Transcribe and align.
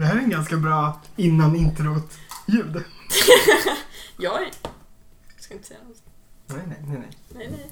Det 0.00 0.06
här 0.06 0.16
är 0.16 0.20
en 0.20 0.30
ganska 0.30 0.56
bra 0.56 1.00
innan 1.16 1.56
introt-ljud. 1.56 2.84
Jag 4.16 4.42
är... 4.42 4.50
Jag 5.34 5.42
ska 5.42 5.54
inte 5.54 5.66
säga 5.66 5.80
något. 5.88 6.02
Nej, 6.46 6.60
nej, 6.66 6.84
nej, 6.86 6.98
nej. 6.98 7.10
Nej, 7.28 7.48
nej. 7.50 7.70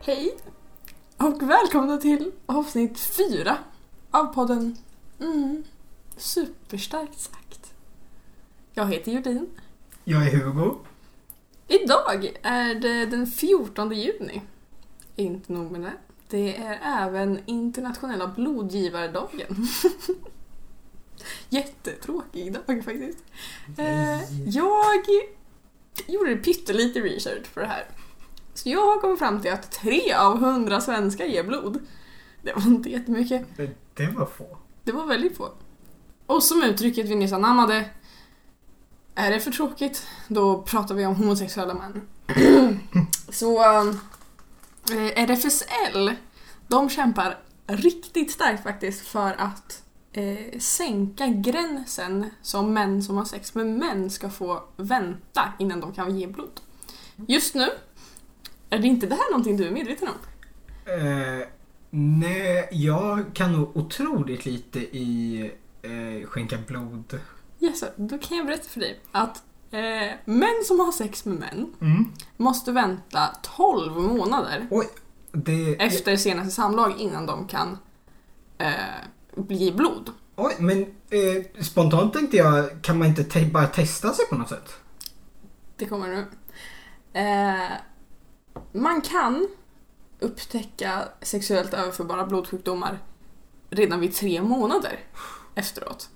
Hej 0.00 0.36
och 1.16 1.42
välkomna 1.42 1.96
till 1.96 2.32
avsnitt 2.46 3.00
fyra 3.00 3.58
av 4.10 4.24
podden 4.24 4.76
mm, 5.20 5.64
Superstarkt 6.16 7.20
sagt. 7.20 7.74
Jag 8.74 8.92
heter 8.92 9.12
Judin. 9.12 9.46
Jag 10.04 10.26
är 10.26 10.30
Hugo. 10.30 10.76
Idag 11.72 12.32
är 12.42 12.74
det 12.74 13.06
den 13.06 13.26
14 13.26 13.92
juni. 13.92 14.42
Inte 15.16 15.52
nog 15.52 15.70
med 15.70 15.80
det. 15.80 15.92
Det 16.28 16.56
är 16.56 16.78
även 16.82 17.40
internationella 17.46 18.28
blodgivardagen. 18.28 19.66
Jättetråkig 21.48 22.52
dag 22.52 22.84
faktiskt. 22.84 23.18
Eh, 23.78 24.48
jag 24.48 25.04
gjorde 26.06 26.36
pyttelite 26.36 27.00
research 27.00 27.54
på 27.54 27.60
det 27.60 27.66
här. 27.66 27.84
Så 28.54 28.68
jag 28.68 28.86
har 28.86 29.00
kommit 29.00 29.18
fram 29.18 29.42
till 29.42 29.52
att 29.52 29.70
tre 29.70 30.12
av 30.12 30.38
hundra 30.38 30.80
svenskar 30.80 31.24
ger 31.24 31.44
blod. 31.44 31.78
Det 32.42 32.52
var 32.52 32.66
inte 32.66 32.90
jättemycket. 32.90 33.56
Det, 33.56 33.70
det 33.94 34.06
var 34.06 34.26
få. 34.26 34.58
Det 34.84 34.92
var 34.92 35.06
väldigt 35.06 35.36
få. 35.36 35.48
Och 36.26 36.42
som 36.42 36.62
uttrycket 36.62 37.06
vi 37.06 37.14
nyss 37.14 37.32
anammade, 37.32 37.90
är 39.14 39.30
det 39.30 39.40
för 39.40 39.50
tråkigt, 39.50 40.06
då 40.28 40.62
pratar 40.62 40.94
vi 40.94 41.06
om 41.06 41.14
homosexuella 41.14 41.74
män. 41.74 42.08
Så 43.28 43.62
eh, 44.92 45.24
RFSL, 45.24 46.10
de 46.68 46.90
kämpar 46.90 47.38
riktigt 47.66 48.30
starkt 48.30 48.62
faktiskt 48.62 49.06
för 49.06 49.34
att 49.38 49.82
eh, 50.12 50.58
sänka 50.58 51.26
gränsen 51.26 52.30
som 52.42 52.72
män 52.72 53.02
som 53.02 53.16
har 53.16 53.24
sex 53.24 53.54
med 53.54 53.66
män 53.66 54.10
ska 54.10 54.30
få 54.30 54.62
vänta 54.76 55.52
innan 55.58 55.80
de 55.80 55.92
kan 55.92 56.18
ge 56.18 56.26
blod. 56.26 56.60
Just 57.28 57.54
nu 57.54 57.68
är 58.70 58.78
det 58.78 58.86
inte 58.86 59.06
det 59.06 59.14
här 59.14 59.30
någonting 59.30 59.56
du 59.56 59.66
är 59.66 59.70
medveten 59.70 60.08
om? 60.08 60.14
Eh, 60.92 61.46
nej, 61.90 62.68
jag 62.72 63.24
kan 63.34 63.52
nog 63.52 63.76
otroligt 63.76 64.46
lite 64.46 64.78
i 64.80 65.50
eh, 65.82 66.26
skänka 66.26 66.58
blod. 66.66 67.20
Yes, 67.62 67.84
då 67.96 68.18
kan 68.18 68.36
jag 68.36 68.46
berätta 68.46 68.68
för 68.68 68.80
dig 68.80 69.00
att 69.12 69.42
eh, 69.70 70.10
män 70.24 70.62
som 70.64 70.80
har 70.80 70.92
sex 70.92 71.24
med 71.24 71.38
män 71.38 71.74
Mm. 71.80 72.12
måste 72.36 72.72
vänta 72.72 73.26
12 73.56 73.92
månader 73.96 74.66
Oj, 74.70 74.88
det... 75.32 75.82
efter 75.82 76.16
senaste 76.16 76.50
samlag 76.50 77.00
innan 77.00 77.26
de 77.26 77.46
kan 77.46 77.78
eh, 78.58 78.72
bli 79.36 79.72
blod. 79.72 80.10
Oj, 80.36 80.56
men 80.58 80.82
eh, 80.82 81.62
spontant 81.62 82.12
tänkte 82.12 82.36
jag, 82.36 82.82
kan 82.82 82.98
man 82.98 83.08
inte 83.08 83.24
te- 83.24 83.46
bara 83.46 83.66
testa 83.66 84.12
sig 84.12 84.26
på 84.26 84.34
något 84.34 84.48
sätt? 84.48 84.72
Det 85.76 85.86
kommer 85.86 86.08
nu. 86.08 86.26
Eh, 87.20 87.70
man 88.72 89.00
kan 89.00 89.48
upptäcka 90.20 91.02
sexuellt 91.22 91.74
överförbara 91.74 92.26
blodsjukdomar 92.26 92.98
redan 93.70 94.00
vid 94.00 94.14
tre 94.14 94.42
månader 94.42 94.98
efteråt. 95.54 96.10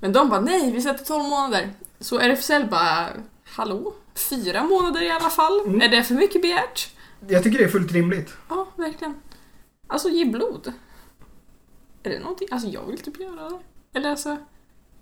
Men 0.00 0.12
de 0.12 0.28
bara 0.28 0.40
nej, 0.40 0.72
vi 0.72 0.82
sätter 0.82 1.04
12 1.04 1.24
månader. 1.24 1.70
Så 2.00 2.18
RFSL 2.18 2.66
bara 2.70 3.08
hallå? 3.44 3.92
Fyra 4.30 4.62
månader 4.64 5.02
i 5.02 5.10
alla 5.10 5.30
fall? 5.30 5.60
Mm. 5.66 5.80
Är 5.80 5.88
det 5.88 6.02
för 6.04 6.14
mycket 6.14 6.42
begärt? 6.42 6.90
Jag 7.28 7.42
tycker 7.42 7.58
det 7.58 7.64
är 7.64 7.68
fullt 7.68 7.92
rimligt. 7.92 8.34
Ja, 8.48 8.66
verkligen. 8.76 9.14
Alltså 9.86 10.08
ge 10.08 10.24
blod. 10.24 10.72
Är 12.02 12.10
det 12.10 12.18
någonting? 12.18 12.48
Alltså 12.50 12.68
jag 12.68 12.86
vill 12.86 12.98
typ 12.98 13.20
göra 13.20 13.48
det. 13.48 13.58
Eller 13.98 14.10
alltså, 14.10 14.36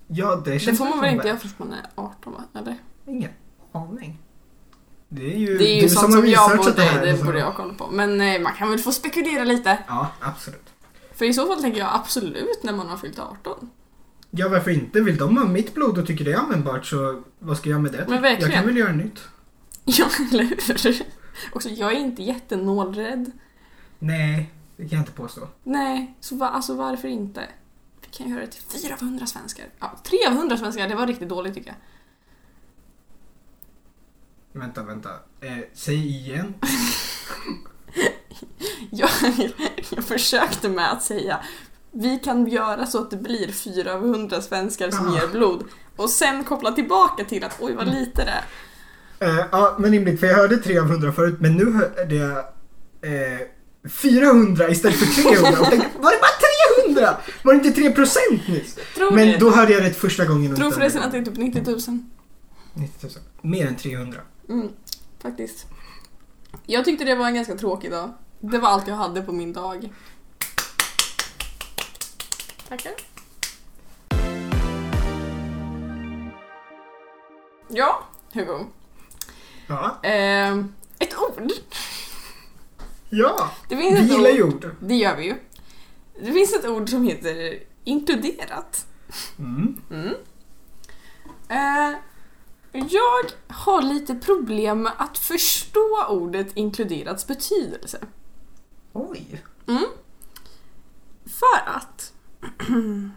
Ja, 0.08 0.36
det 0.44 0.50
det 0.50 0.58
känns 0.58 0.78
får 0.78 0.84
man 0.84 0.92
som 0.92 1.00
väl 1.00 1.10
inte 1.10 1.22
det. 1.22 1.28
göra 1.28 1.38
förrän 1.38 1.54
man 1.58 1.72
är 1.72 1.86
18 1.94 2.32
va? 2.32 2.44
Eller? 2.60 2.76
Ingen 3.06 3.30
aning. 3.72 4.18
Det 5.08 5.34
är 5.34 5.38
ju, 5.38 5.58
Det 5.58 5.64
är 5.78 5.82
ju 5.82 5.88
sånt 5.88 6.14
har 6.14 6.20
som 6.22 6.30
jag 6.30 6.56
borde, 6.58 6.82
här, 6.82 7.06
det 7.06 7.18
så- 7.18 7.24
borde 7.24 7.38
jag 7.38 7.54
kolla 7.56 7.74
på. 7.74 7.86
Men 7.90 8.20
eh, 8.20 8.40
man 8.40 8.52
kan 8.54 8.70
väl 8.70 8.78
få 8.78 8.92
spekulera 8.92 9.44
lite. 9.44 9.78
Ja, 9.88 10.08
absolut. 10.20 10.68
För 11.14 11.24
i 11.24 11.34
så 11.34 11.46
fall 11.46 11.62
tänker 11.62 11.78
jag 11.80 11.90
absolut 11.94 12.62
när 12.62 12.72
man 12.72 12.88
har 12.88 12.96
fyllt 12.96 13.18
18. 13.18 13.70
Ja, 14.36 14.48
varför 14.48 14.70
inte? 14.70 15.00
Vill 15.00 15.16
de 15.16 15.36
ha 15.36 15.44
mitt 15.44 15.74
blod 15.74 15.98
och 15.98 16.06
tycker 16.06 16.24
det 16.24 16.32
är 16.32 16.36
användbart 16.36 16.86
så 16.86 17.22
vad 17.38 17.56
ska 17.56 17.70
jag 17.70 17.80
med 17.80 17.92
det? 17.92 18.06
Men 18.08 18.22
verkligen. 18.22 18.50
Jag 18.50 18.58
kan 18.58 18.66
väl 18.66 18.76
göra 18.76 18.92
nytt. 18.92 19.20
Ja, 19.84 20.06
eller 20.32 20.44
hur? 20.44 21.02
Också, 21.52 21.68
jag 21.68 21.92
är 21.92 21.96
inte 21.96 22.22
jättenålrädd. 22.22 23.30
Nej, 23.98 24.52
det 24.76 24.88
kan 24.88 24.98
jag 24.98 25.02
inte 25.02 25.12
påstå. 25.12 25.48
Nej, 25.64 26.14
så 26.20 26.36
va, 26.36 26.48
alltså 26.48 26.74
varför 26.74 27.08
inte? 27.08 27.48
Vi 28.00 28.06
kan 28.10 28.30
göra 28.30 28.40
det 28.40 28.46
till 28.46 28.82
4 28.82 28.94
av 28.94 29.02
100 29.02 29.26
svenskar. 29.26 29.66
Ja, 29.78 29.98
3 30.04 30.18
av 30.28 30.32
100 30.32 30.56
svenskar, 30.56 30.88
det 30.88 30.94
var 30.94 31.06
riktigt 31.06 31.28
dåligt 31.28 31.54
tycker 31.54 31.68
jag. 31.68 31.76
Vänta, 34.60 34.82
vänta. 34.82 35.10
Eh, 35.40 35.58
säg 35.72 36.06
igen. 36.06 36.54
Jag, 38.90 39.10
jag 39.90 40.04
försökte 40.04 40.68
med 40.68 40.92
att 40.92 41.02
säga 41.02 41.40
vi 41.96 42.18
kan 42.18 42.46
göra 42.46 42.86
så 42.86 42.98
att 42.98 43.10
det 43.10 43.16
blir 43.16 43.52
4 43.52 43.94
av 43.94 44.04
100 44.04 44.42
svenskar 44.42 44.90
som 44.90 45.12
ger 45.12 45.28
blod. 45.28 45.64
Och 45.96 46.10
sen 46.10 46.44
koppla 46.44 46.72
tillbaka 46.72 47.24
till 47.24 47.44
att 47.44 47.56
oj 47.60 47.74
vad 47.74 47.86
lite 47.86 48.24
det 48.24 48.30
är. 48.30 48.44
Eh, 49.28 49.44
ja, 49.52 49.76
men 49.78 49.92
rimligt, 49.92 50.20
för 50.20 50.26
jag 50.26 50.34
hörde 50.36 50.56
3 50.56 50.78
av 50.78 50.86
100 50.86 51.12
förut, 51.12 51.36
men 51.40 51.54
nu 51.54 51.72
hörde 51.72 52.14
jag 52.14 52.38
eh, 53.02 53.40
400 53.90 54.68
istället 54.70 54.96
för 54.96 55.22
300 55.22 55.60
och 55.60 55.66
tänkte, 55.66 55.88
var 55.98 56.10
det 56.10 56.18
bara 56.20 56.84
300? 56.84 57.16
Var 57.42 57.54
det 57.54 57.68
inte 57.68 57.80
3% 57.80 58.50
nyss? 58.50 58.78
Tror 58.94 59.10
Men 59.10 59.28
det. 59.28 59.38
då 59.38 59.50
hörde 59.50 59.72
jag 59.72 59.82
rätt 59.82 59.96
första 59.96 60.24
gången. 60.24 60.56
Tror 60.56 60.70
förresten 60.70 61.02
att 61.02 61.12
det 61.12 61.18
är 61.18 61.24
typ 61.24 61.36
90 61.36 61.62
000. 61.66 61.80
gången. 61.80 62.10
90 62.74 63.06
000. 63.42 63.52
Mer 63.52 63.66
än 63.66 63.76
300. 63.76 64.20
Mm, 64.48 64.68
faktiskt. 65.22 65.66
Jag 66.66 66.84
tyckte 66.84 67.04
det 67.04 67.14
var 67.14 67.26
en 67.26 67.34
ganska 67.34 67.54
tråkig 67.54 67.90
dag. 67.90 68.12
Det 68.40 68.58
var 68.58 68.68
allt 68.68 68.88
jag 68.88 68.94
hade 68.94 69.22
på 69.22 69.32
min 69.32 69.52
dag. 69.52 69.92
Tackar. 72.68 72.92
Ja, 77.68 78.04
Hugo. 78.32 78.64
Ja. 79.68 79.98
Eh, 80.02 80.58
ett 80.98 81.16
ord. 81.18 81.52
Ja, 83.10 83.50
Det 83.68 83.74
vi 83.76 83.82
finns 83.82 84.00
ett 84.00 84.10
gillar 84.10 84.30
ord. 84.30 84.36
ju 84.36 84.42
ord. 84.42 84.70
Det 84.80 84.94
gör 84.94 85.16
vi 85.16 85.24
ju. 85.24 85.34
Det 86.20 86.32
finns 86.32 86.54
ett 86.54 86.64
ord 86.66 86.88
som 86.90 87.04
heter 87.04 87.58
inkluderat. 87.84 88.86
Mm. 89.38 89.80
Mm. 89.90 90.14
Eh, 91.48 91.98
jag 92.72 93.30
har 93.48 93.82
lite 93.82 94.14
problem 94.14 94.82
med 94.82 94.92
att 94.98 95.18
förstå 95.18 96.06
ordet 96.08 96.56
inkluderats 96.56 97.26
betydelse. 97.26 97.98
Oj. 98.92 99.42
Mm. 99.68 99.84
För 101.26 101.70
att 101.76 102.12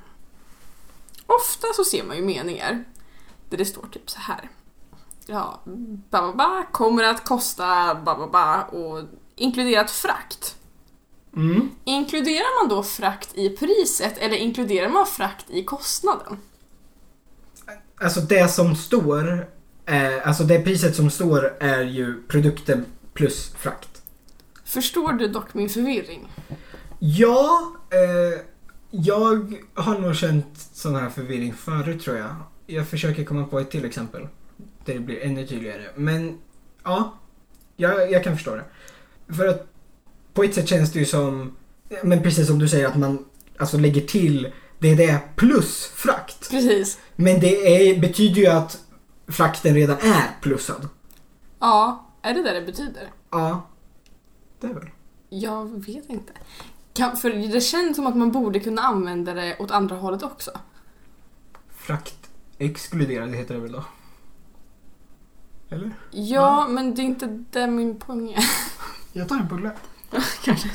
ofta 1.25 1.67
så 1.75 1.83
ser 1.83 2.03
man 2.03 2.15
ju 2.15 2.23
meningar 2.23 2.83
där 3.49 3.57
det 3.57 3.65
står 3.65 3.87
typ 3.91 4.09
så 4.09 4.19
här. 4.19 4.49
Ja, 5.25 5.61
ba, 6.09 6.21
ba, 6.21 6.33
ba 6.33 6.63
kommer 6.71 7.03
att 7.03 7.25
kosta 7.25 7.95
ba, 7.95 8.15
ba, 8.15 8.27
ba 8.27 8.61
och 8.61 9.03
inkluderat 9.35 9.91
frakt. 9.91 10.55
Mm. 11.35 11.69
Inkluderar 11.83 12.61
man 12.61 12.69
då 12.77 12.83
frakt 12.83 13.37
i 13.37 13.49
priset 13.49 14.17
eller 14.17 14.35
inkluderar 14.35 14.89
man 14.89 15.05
frakt 15.05 15.49
i 15.49 15.63
kostnaden? 15.63 16.37
Alltså 18.01 18.19
det 18.19 18.51
som 18.51 18.75
står, 18.75 19.47
eh, 19.85 20.27
alltså 20.27 20.43
det 20.43 20.59
priset 20.59 20.95
som 20.95 21.09
står 21.09 21.57
är 21.59 21.81
ju 21.81 22.23
produkten 22.23 22.85
plus 23.13 23.49
frakt. 23.57 24.01
Förstår 24.65 25.13
du 25.13 25.27
dock 25.27 25.53
min 25.53 25.69
förvirring? 25.69 26.31
Ja, 26.99 27.73
eh, 27.89 28.39
jag 28.91 29.55
har 29.73 29.99
nog 29.99 30.15
känt 30.15 30.69
sån 30.73 30.95
här 30.95 31.09
förvirring 31.09 31.53
förut 31.53 32.03
tror 32.03 32.17
jag. 32.17 32.35
Jag 32.67 32.87
försöker 32.87 33.23
komma 33.23 33.45
på 33.45 33.59
ett 33.59 33.71
till 33.71 33.85
exempel. 33.85 34.27
Där 34.85 34.93
det 34.93 34.99
blir 34.99 35.23
ännu 35.23 35.47
tydligare. 35.47 35.85
Men 35.95 36.37
ja, 36.83 37.13
jag, 37.75 38.11
jag 38.11 38.23
kan 38.23 38.35
förstå 38.35 38.55
det. 38.55 38.63
För 39.33 39.47
att 39.47 39.67
på 40.33 40.43
ett 40.43 40.55
sätt 40.55 40.67
känns 40.67 40.91
det 40.91 40.99
ju 40.99 41.05
som, 41.05 41.55
men 42.03 42.23
precis 42.23 42.47
som 42.47 42.59
du 42.59 42.69
säger 42.69 42.87
att 42.87 42.97
man 42.97 43.25
alltså 43.57 43.77
lägger 43.77 44.01
till 44.01 44.51
det 44.79 44.89
är 44.91 44.95
det 44.95 45.19
plus 45.35 45.85
frakt. 45.85 46.49
Precis. 46.49 46.99
Men 47.15 47.39
det 47.39 47.89
är, 47.89 47.99
betyder 47.99 48.41
ju 48.41 48.47
att 48.47 48.79
frakten 49.27 49.75
redan 49.75 49.97
är 49.97 50.41
plussad. 50.41 50.87
Ja, 51.59 52.05
är 52.21 52.33
det 52.33 52.43
det 52.43 52.59
det 52.59 52.65
betyder? 52.65 53.11
Ja, 53.29 53.67
det 54.59 54.67
är 54.67 54.73
väl. 54.73 54.89
Jag 55.29 55.85
vet 55.85 56.09
inte. 56.09 56.33
Kan, 56.99 57.17
för 57.17 57.29
det 57.29 57.61
känns 57.61 57.95
som 57.95 58.07
att 58.07 58.15
man 58.15 58.31
borde 58.31 58.59
kunna 58.59 58.81
använda 58.81 59.33
det 59.33 59.57
åt 59.59 59.71
andra 59.71 59.95
hållet 59.95 60.23
också. 60.23 60.51
Frakt 61.69 62.29
exkluderad 62.57 63.35
heter 63.35 63.53
det 63.53 63.59
väl 63.59 63.71
då? 63.71 63.83
Eller? 65.69 65.91
Ja, 66.11 66.67
men 66.69 66.95
det 66.95 67.01
är 67.01 67.03
inte 67.03 67.43
det 67.51 67.67
min 67.67 67.99
poäng 67.99 68.31
är. 68.33 68.43
Jag 69.13 69.29
tar 69.29 69.35
en 69.35 69.47
bulle. 69.47 69.71
Kanske. 70.43 70.69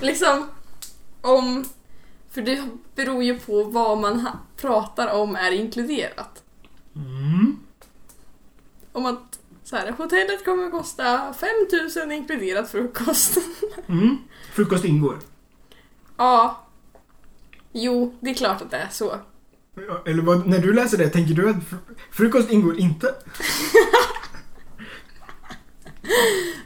liksom, 0.00 0.48
om... 1.20 1.64
För 2.30 2.42
det 2.42 2.68
beror 2.94 3.24
ju 3.24 3.38
på 3.38 3.64
vad 3.64 3.98
man 3.98 4.28
pratar 4.56 5.20
om 5.20 5.36
är 5.36 5.50
inkluderat. 5.50 6.42
Mm. 6.94 7.56
Om 8.92 9.06
att 9.06 9.38
så 9.66 9.76
här, 9.76 9.92
hotellet 9.92 10.44
kommer 10.44 10.70
kosta 10.70 11.34
5000 11.34 12.12
inkluderat 12.12 12.70
frukost. 12.70 13.38
Mm. 13.88 14.16
Frukost 14.52 14.84
ingår. 14.84 15.18
ja. 16.16 16.62
Jo, 17.72 18.16
det 18.20 18.30
är 18.30 18.34
klart 18.34 18.62
att 18.62 18.70
det 18.70 18.76
är 18.76 18.88
så. 18.92 19.16
Eller 20.06 20.22
vad, 20.22 20.46
när 20.46 20.58
du 20.58 20.72
läser 20.72 20.98
det, 20.98 21.08
tänker 21.08 21.34
du 21.34 21.48
att 21.50 21.56
fr- 21.56 21.96
frukost 22.10 22.50
ingår 22.50 22.78
inte? 22.78 23.14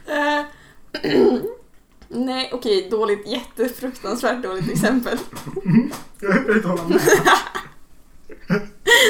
Eh, 0.07 0.45
Nej, 2.07 2.49
okej, 2.53 2.87
dåligt. 2.91 3.27
Jättefruktansvärt 3.27 4.43
dåligt 4.43 4.71
exempel. 4.71 5.17
Jag 6.19 6.45
vill 6.47 6.55
inte 6.55 6.67
hålla 6.67 6.87
med. 6.87 7.01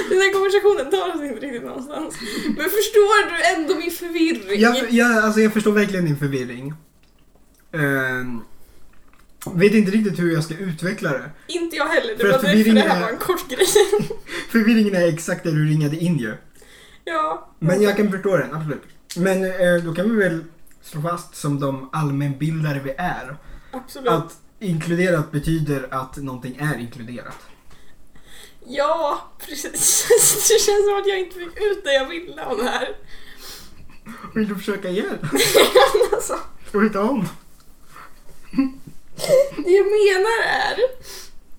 Den 0.10 0.18
här 0.22 0.34
konversationen 0.34 0.92
tar 0.92 1.10
oss 1.16 1.22
inte 1.30 1.46
riktigt 1.46 1.64
någonstans. 1.64 2.16
Men 2.46 2.70
förstår 2.70 3.30
du 3.30 3.62
ändå 3.62 3.76
min 3.76 3.92
förvirring? 3.92 4.62
Jag, 4.62 4.92
jag, 4.92 5.18
alltså 5.18 5.42
jag 5.42 5.54
förstår 5.54 5.72
verkligen 5.72 6.06
din 6.06 6.18
förvirring. 6.18 6.74
Ehm, 7.74 8.42
vet 9.56 9.74
inte 9.74 9.92
riktigt 9.92 10.20
hur 10.20 10.34
jag 10.34 10.44
ska 10.44 10.54
utveckla 10.58 11.10
det. 11.12 11.30
Inte 11.48 11.76
jag 11.76 11.86
heller, 11.86 12.14
det 12.16 12.20
För 12.20 12.32
var 12.32 12.32
därför 12.42 12.74
det 12.74 12.82
här 12.82 12.98
är- 12.98 13.02
var 13.02 13.10
en 13.10 13.18
kort 13.18 13.50
grej. 13.50 13.68
Förvirringen 14.50 14.96
är 14.96 15.08
exakt 15.14 15.44
det 15.44 15.52
du 15.52 15.66
ringade 15.66 15.98
in 15.98 16.18
ju. 16.18 16.34
ja. 17.04 17.50
Men 17.60 17.82
jag 17.82 17.98
kan 17.98 18.12
förstå 18.12 18.38
den, 18.38 18.54
absolut. 18.54 18.84
Men 19.16 19.44
eh, 19.44 19.84
då 19.86 19.94
kan 19.94 20.10
vi 20.10 20.16
väl 20.24 20.44
slå 20.82 21.02
fast 21.02 21.36
som 21.36 21.60
de 21.60 21.90
allmänbildare 21.94 22.82
vi 22.84 22.92
är. 22.98 23.38
Absolut. 23.72 24.10
Att 24.10 24.38
inkluderat 24.60 25.32
betyder 25.32 25.88
att 25.92 26.18
någonting 26.18 26.58
är 26.60 26.80
inkluderat. 26.80 27.38
Ja, 28.74 29.32
precis. 29.40 30.08
Det 30.50 30.60
känns 30.60 30.86
som 30.86 30.96
att 31.00 31.08
jag 31.08 31.20
inte 31.20 31.36
fick 31.40 31.62
ut 31.62 31.84
det 31.84 31.94
jag 31.94 32.06
ville 32.10 32.46
av 32.46 32.58
det 32.58 32.64
här. 32.64 32.96
Vill 34.36 34.48
du 34.48 34.56
försöka 34.56 34.90
igen? 34.90 35.18
alltså, 36.14 36.40
Ska 36.70 36.80
vi 36.80 36.90
ta 36.90 37.02
om? 37.02 37.28
det 39.58 39.72
jag 39.72 39.86
menar 39.86 40.44
är 40.46 40.78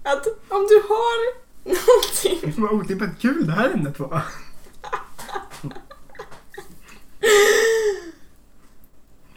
att 0.02 0.26
om 0.48 0.66
du 0.68 0.82
har 0.88 1.34
någonting 1.64 2.62
Vad 2.62 2.72
otippat 2.72 3.20
kul 3.20 3.46
det 3.46 3.52
här 3.52 3.70
ämnet 3.70 3.98
var. 3.98 4.22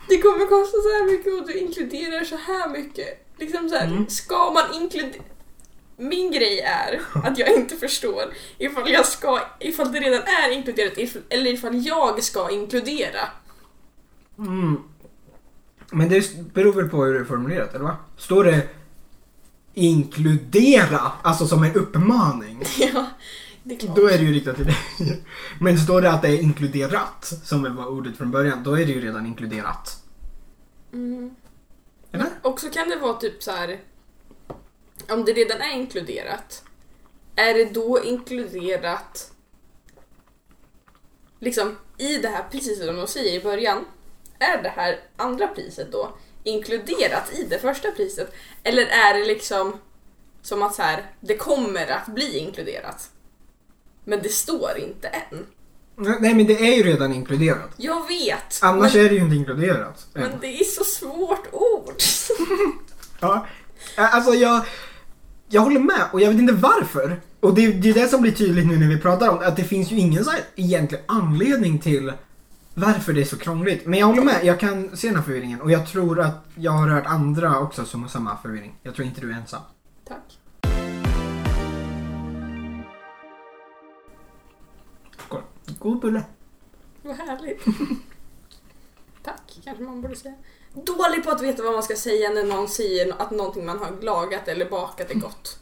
Det 0.08 0.18
kommer 0.22 0.46
kosta 0.46 0.78
så 0.82 0.90
här 0.90 1.04
mycket 1.12 1.34
och 1.34 1.48
du 1.48 1.54
inkluderar 1.60 2.24
så 2.24 2.36
här 2.36 2.70
mycket. 2.70 3.28
Liksom 3.38 3.70
så 3.70 3.76
här, 3.76 3.86
Mm. 3.88 4.10
ska 4.10 4.52
man 4.52 4.74
inkludera... 4.82 5.24
Min 5.98 6.32
grej 6.32 6.60
är 6.60 7.02
att 7.24 7.38
jag 7.38 7.50
inte 7.56 7.76
förstår 7.76 8.24
ifall, 8.58 8.92
jag 8.92 9.06
ska, 9.06 9.40
ifall 9.60 9.92
det 9.92 10.00
redan 10.00 10.22
är 10.22 10.52
inkluderat 10.52 10.94
if- 10.98 11.22
eller 11.30 11.52
ifall 11.54 11.86
jag 11.86 12.24
ska 12.24 12.50
inkludera. 12.52 13.20
Mm. 14.38 14.78
Men 15.92 16.10
det 16.10 16.54
beror 16.54 16.74
väl 16.74 16.90
på 16.90 17.04
hur 17.06 17.14
det 17.14 17.20
är 17.20 17.24
formulerat, 17.26 17.74
eller 17.76 17.86
va? 17.86 17.98
Står 18.18 18.44
det 18.44 18.68
inkludera, 19.74 21.12
alltså 21.22 21.48
som 21.48 21.64
en 21.64 21.74
uppmaning, 21.74 22.64
Ja, 22.94 23.06
det 23.64 23.76
är 23.76 23.80
klart. 23.80 23.96
då 23.96 24.08
är 24.10 24.18
det 24.18 24.24
ju 24.24 24.34
riktat 24.34 24.56
till 24.56 24.66
dig. 24.66 24.78
Men 25.60 25.78
står 25.78 26.02
det 26.02 26.12
att 26.12 26.22
det 26.22 26.28
är 26.28 26.42
inkluderat, 26.42 27.34
som 27.44 27.76
var 27.76 27.88
ordet 27.88 28.18
från 28.18 28.32
början, 28.32 28.64
då 28.64 28.74
är 28.74 28.86
det 28.86 28.92
ju 28.92 29.02
redan 29.02 29.26
inkluderat. 29.26 30.04
Mm. 30.94 31.36
Eller? 32.12 32.28
Och 32.42 32.60
så 32.60 32.70
kan 32.70 32.90
det 32.90 32.96
vara 32.96 33.14
typ 33.14 33.44
så 33.44 33.52
här. 33.52 33.80
Om 35.10 35.26
det 35.26 35.34
redan 35.34 35.62
är 35.62 35.74
inkluderat, 35.74 36.64
är 37.36 37.54
det 37.54 37.66
då 37.66 38.04
inkluderat 38.04 39.32
liksom 41.40 41.78
i 41.98 42.18
det 42.18 42.28
här 42.28 42.46
priset 42.52 42.78
som 42.78 42.96
de 42.96 43.08
säger 43.08 43.40
i 43.40 43.44
början? 43.44 43.86
Är 44.40 44.64
det 44.64 44.70
här 44.70 45.00
andra 45.18 45.48
priset 45.48 45.92
då 45.92 46.18
inkluderat 46.44 47.34
i 47.34 47.44
det 47.44 47.60
första 47.60 47.92
priset? 47.92 48.34
Eller 48.64 48.86
är 48.86 49.20
det 49.20 49.26
liksom 49.26 49.80
som 50.42 50.62
att 50.62 50.76
så 50.76 50.82
här, 50.82 51.12
det 51.20 51.38
kommer 51.38 51.88
att 51.88 52.08
bli 52.08 52.38
inkluderat? 52.38 53.10
Men 54.04 54.22
det 54.22 54.30
står 54.30 54.78
inte 54.78 55.08
än. 55.08 55.46
Nej 55.98 56.34
men 56.34 56.48
det 56.48 56.54
är 56.54 56.76
ju 56.76 56.84
redan 56.84 57.14
inkluderat. 57.14 57.70
Jag 57.78 58.08
vet! 58.08 58.60
Annars 58.62 58.94
men, 58.94 59.06
är 59.06 59.10
det 59.10 59.16
ju 59.16 59.22
inte 59.22 59.36
inkluderat. 59.36 60.08
än. 60.16 60.22
men 60.22 60.40
det 60.42 60.60
är 60.60 60.64
så 60.64 60.84
svårt 60.84 61.54
ord. 61.54 61.94
Ja, 63.20 63.48
alltså 63.96 64.34
jag, 64.34 64.66
jag 65.50 65.62
håller 65.62 65.80
med 65.80 66.02
och 66.12 66.22
jag 66.22 66.32
vet 66.32 66.40
inte 66.40 66.54
varför. 66.54 67.22
Och 67.40 67.56
det, 67.56 67.72
det 67.72 67.90
är 67.90 67.94
det 67.94 68.08
som 68.08 68.22
blir 68.22 68.32
tydligt 68.32 68.68
nu 68.68 68.78
när 68.78 68.88
vi 68.88 68.98
pratar 68.98 69.30
om 69.30 69.40
det, 69.40 69.48
att 69.48 69.56
det 69.56 69.64
finns 69.64 69.92
ju 69.92 69.98
ingen 69.98 70.24
så 70.24 70.32
här 70.32 70.42
egentlig 70.56 71.00
anledning 71.06 71.80
till 71.80 72.14
varför 72.74 73.14
det 73.14 73.22
är 73.22 73.26
så 73.26 73.38
krångligt. 73.38 73.86
Men 73.86 74.00
jag 74.00 74.08
håller 74.08 74.22
med, 74.22 74.40
jag 74.44 74.60
kan 74.60 74.98
se 74.98 75.08
den 75.08 75.16
här 75.16 75.24
förvirringen 75.24 75.62
och 75.62 75.72
jag 75.72 75.88
tror 75.88 76.22
att 76.22 76.46
jag 76.56 76.72
har 76.72 76.88
hört 76.88 77.06
andra 77.06 77.60
också 77.60 77.86
som 77.86 78.02
har 78.02 78.10
samma 78.10 78.38
förvirring. 78.38 78.76
Jag 78.84 78.96
tror 78.96 79.08
inte 79.08 79.22
du 79.22 79.32
är 79.32 79.36
ensam. 79.36 79.62
Tack. 80.08 80.40
Skål. 85.18 85.42
God 85.80 86.02
bulle. 86.02 86.24
Vad 87.02 87.16
härligt. 87.16 87.66
Tack, 89.24 89.60
kanske 89.64 89.84
man 89.84 90.02
borde 90.02 90.16
säga. 90.16 90.36
Dålig 90.76 91.24
på 91.24 91.32
att 91.32 91.42
veta 91.42 91.64
vad 91.64 91.74
man 91.74 91.84
ska 91.84 91.96
säga 91.96 92.30
när 92.30 92.44
någon 92.44 92.68
säger 92.70 93.22
att 93.22 93.32
någonting 93.32 93.66
man 93.66 93.78
har 93.80 94.02
lagat 94.02 94.48
eller 94.48 94.70
bakat 94.70 95.12
är 95.12 95.16
gott. 95.16 95.60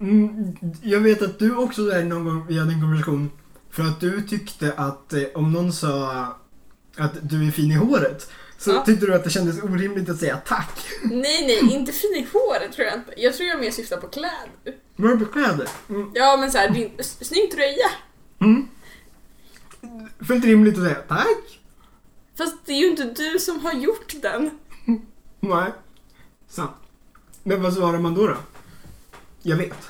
Mm, 0.00 0.56
jag 0.82 1.00
vet 1.00 1.22
att 1.22 1.38
du 1.38 1.56
också 1.56 1.88
är 1.90 2.04
någon 2.04 2.24
gång, 2.24 2.46
vi 2.48 2.58
hade 2.58 2.72
en 2.72 2.80
konversation, 2.80 3.30
för 3.70 3.82
att 3.82 4.00
du 4.00 4.22
tyckte 4.22 4.72
att 4.76 5.12
eh, 5.12 5.22
om 5.34 5.52
någon 5.52 5.72
sa 5.72 6.26
att 6.96 7.12
du 7.30 7.46
är 7.46 7.50
fin 7.50 7.70
i 7.70 7.74
håret, 7.74 8.30
så 8.58 8.70
Ja. 8.70 8.82
tyckte 8.84 9.06
du 9.06 9.14
att 9.14 9.24
det 9.24 9.30
kändes 9.30 9.62
orimligt 9.62 10.08
att 10.08 10.18
säga 10.18 10.36
tack. 10.46 10.78
Nej, 11.02 11.46
nej, 11.46 11.74
inte 11.74 11.92
fin 11.92 12.14
i 12.14 12.26
håret 12.32 12.72
tror 12.72 12.86
jag 12.86 12.94
inte. 12.98 13.12
Jag 13.16 13.34
tror 13.34 13.48
jag 13.48 13.60
mer 13.60 13.70
syftar 13.70 13.96
på 13.96 14.06
kläder. 14.06 14.50
Har 14.98 15.08
du 15.08 15.24
på 15.24 15.32
kläder? 15.32 15.68
Mm. 15.88 16.10
Ja, 16.14 16.36
men 16.36 16.50
såhär, 16.52 16.70
din 16.70 16.90
s- 16.98 17.16
snygg 17.20 17.50
tröja. 17.50 17.90
Mm. 18.40 18.68
Fullt 20.28 20.44
rimligt 20.44 20.78
att 20.78 20.84
säga 20.84 20.94
tack. 21.08 21.60
Fast 22.38 22.56
det 22.66 22.72
är 22.72 22.78
ju 22.78 22.90
inte 22.90 23.04
du 23.04 23.38
som 23.38 23.60
har 23.60 23.72
gjort 23.72 24.14
den. 24.22 24.50
Nej. 25.40 25.72
Sant. 26.48 26.76
Men 27.42 27.62
vad 27.62 27.74
svarar 27.74 27.98
man 27.98 28.14
då 28.14 28.26
då? 28.26 28.36
Jag 29.42 29.56
vet. 29.56 29.88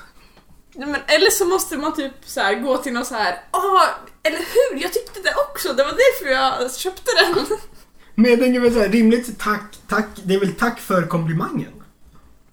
Nej, 0.75 0.89
Men, 0.89 1.01
eller 1.07 1.31
så 1.31 1.45
måste 1.45 1.77
man 1.77 1.95
typ 1.95 2.13
så 2.25 2.41
här, 2.41 2.55
gå 2.55 2.77
till 2.77 2.93
någon 2.93 3.05
så 3.05 3.15
här. 3.15 3.41
Åh, 3.53 3.83
eller 4.23 4.39
hur? 4.39 4.83
Jag 4.83 4.93
tyckte 4.93 5.21
det 5.21 5.35
också. 5.51 5.73
Det 5.73 5.85
var 5.85 5.93
därför 5.93 6.33
jag 6.33 6.75
köpte 6.75 7.11
den. 7.23 7.47
Men 8.15 8.31
jag 8.31 8.41
tänker 8.41 8.61
väl 8.61 8.73
såhär, 8.73 8.89
rimligt 8.89 9.39
tack, 9.39 9.79
tack. 9.89 10.07
Det 10.25 10.35
är 10.35 10.41
väl 10.41 10.55
tack 10.55 10.81
för 10.81 11.07
komplimangen? 11.07 11.73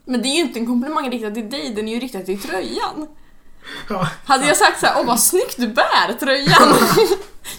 Men 0.06 0.22
det 0.22 0.28
är 0.28 0.36
ju 0.36 0.42
inte 0.42 0.60
en 0.60 0.66
komplimang 0.66 1.12
riktad 1.12 1.32
till 1.32 1.50
dig, 1.50 1.74
den 1.76 1.88
är 1.88 1.94
ju 1.94 2.00
riktad 2.00 2.22
till 2.22 2.42
tröjan. 2.42 3.08
Ja. 3.90 4.10
Hade 4.26 4.48
jag 4.48 4.58
sagt 4.58 4.80
så 4.80 4.86
här, 4.86 4.96
åh 5.00 5.06
vad 5.06 5.20
snyggt 5.20 5.56
du 5.58 5.68
bär 5.68 6.14
tröjan. 6.20 6.76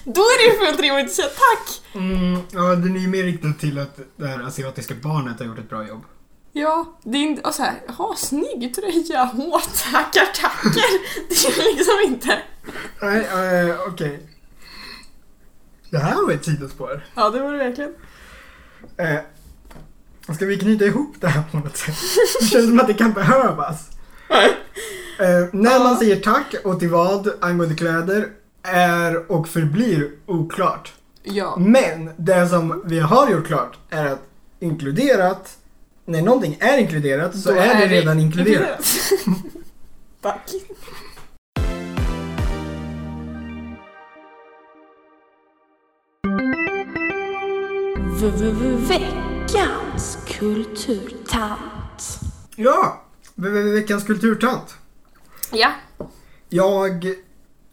Då 0.04 0.20
är 0.20 0.38
det 0.38 0.54
ju 0.54 0.66
fullt 0.66 0.80
rimligt 0.80 1.06
att 1.06 1.12
säga 1.12 1.28
tack. 1.28 1.82
Mm, 1.94 2.40
ja, 2.52 2.60
den 2.60 2.96
är 2.96 3.00
ju 3.00 3.08
mer 3.08 3.22
riktad 3.22 3.52
till 3.60 3.78
att 3.78 3.98
det 4.16 4.26
här 4.26 4.42
asiatiska 4.42 4.94
barnet 5.02 5.38
har 5.38 5.46
gjort 5.46 5.58
ett 5.58 5.68
bra 5.68 5.88
jobb. 5.88 6.04
Ja, 6.52 6.98
det 7.02 7.18
är 7.18 7.22
inte, 7.22 7.42
och 7.42 7.54
så 7.54 7.62
här, 7.62 7.74
jaha 7.86 8.16
snygg 8.16 8.74
tröja, 8.74 9.30
åh 9.38 9.62
tackar 9.92 10.26
tackar. 10.26 11.28
Det 11.28 11.34
är 11.34 11.76
liksom 11.76 12.12
inte. 12.12 12.38
Nej, 13.00 13.68
eh, 13.68 13.76
okej. 13.88 14.28
Det 15.90 15.98
här 15.98 16.26
var 16.26 16.32
ett 16.32 16.44
sidospår. 16.44 17.04
Ja 17.14 17.30
det 17.30 17.40
var 17.40 17.52
det 17.52 17.58
verkligen. 17.58 17.94
Eh, 18.96 19.20
ska 20.34 20.46
vi 20.46 20.58
knyta 20.58 20.84
ihop 20.84 21.14
det 21.20 21.28
här 21.28 21.42
på 21.50 21.56
något 21.56 21.76
sätt? 21.76 21.96
Det 22.40 22.46
känns 22.46 22.68
som 22.68 22.80
att 22.80 22.86
det 22.86 22.94
kan 22.94 23.12
behövas. 23.12 23.88
Eh, 25.18 25.48
när 25.52 25.78
man 25.84 25.96
säger 25.96 26.16
tack 26.16 26.54
och 26.64 26.80
till 26.80 26.90
vad 26.90 27.32
angående 27.40 27.74
kläder 27.74 28.28
är 28.62 29.32
och 29.32 29.48
förblir 29.48 30.10
oklart. 30.26 30.92
Ja. 31.22 31.56
Men 31.58 32.10
det 32.16 32.48
som 32.48 32.82
vi 32.84 33.00
har 33.00 33.30
gjort 33.30 33.46
klart 33.46 33.78
är 33.90 34.04
att 34.06 34.22
inkluderat, 34.60 35.58
när 36.04 36.22
någonting 36.22 36.56
är 36.60 36.78
inkluderat 36.78 37.36
så 37.38 37.50
Då 37.50 37.56
är, 37.58 37.74
det 37.74 37.86
redan 37.86 38.20
inkluderat. 38.20 38.86
Tack. 40.20 40.50
Veckans 48.72 50.18
kulturtant. 50.26 52.20
Ja! 52.56 53.02
ve- 53.34 53.50
ve- 53.50 53.62
Veckans 53.72 54.04
kulturtant. 54.04 54.74
Ja. 55.52 55.70
Jag 56.48 57.06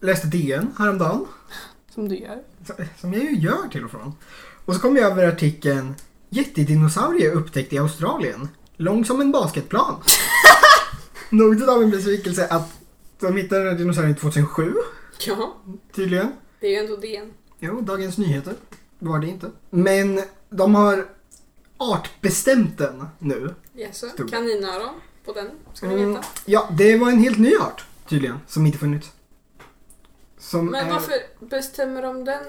läste 0.00 0.26
DN 0.26 0.74
häromdagen. 0.78 1.26
Som 1.94 2.08
du 2.08 2.16
gör. 2.16 2.42
Som 3.00 3.12
jag 3.12 3.22
ju 3.24 3.36
gör 3.38 3.68
till 3.72 3.84
och 3.84 3.90
från. 3.90 4.12
Och 4.64 4.74
så 4.74 4.80
kom 4.80 4.96
jag 4.96 5.10
över 5.12 5.28
artikeln 5.28 5.94
Jättedinosaurie 6.28 7.30
upptäckt 7.30 7.72
i 7.72 7.78
Australien. 7.78 8.48
Lång 8.76 9.04
som 9.04 9.20
en 9.20 9.32
basketplan. 9.32 9.94
Något 11.30 11.68
av 11.68 11.82
en 11.82 11.90
besvikelse 11.90 12.46
att 12.46 12.68
de 13.20 13.36
hittade 13.36 13.60
den 13.64 13.70
här 13.72 13.78
dinosaurien 13.78 14.14
2007 14.16 14.74
Ja, 15.26 15.56
tydligen. 15.94 16.32
det 16.60 16.66
är 16.66 16.70
ju 16.70 16.76
ändå 16.76 16.96
DN. 16.96 17.32
Jo, 17.58 17.80
Dagens 17.80 18.18
Nyheter 18.18 18.54
var 18.98 19.18
det 19.18 19.26
inte. 19.26 19.50
Men 19.70 20.20
de 20.50 20.74
har 20.74 21.06
artbestämt 21.76 22.78
den 22.78 23.06
nu. 23.18 23.54
Jaså, 23.72 24.08
Stor. 24.08 24.28
kaninöron 24.28 24.94
på 25.24 25.32
den 25.32 25.46
ska 25.74 25.86
ni 25.86 25.94
Mm, 25.94 26.08
veta. 26.14 26.24
ja, 26.44 26.68
det 26.78 26.96
var 26.98 27.10
en 27.10 27.18
helt 27.18 27.38
ny 27.38 27.56
art 27.56 27.84
tydligen, 28.08 28.38
som 28.46 28.66
inte 28.66 28.78
funnits. 28.78 29.10
Som 30.40 30.66
Men 30.66 30.86
är, 30.86 30.90
varför 30.90 31.14
bestämmer 31.40 32.02
de 32.02 32.24
den 32.24 32.42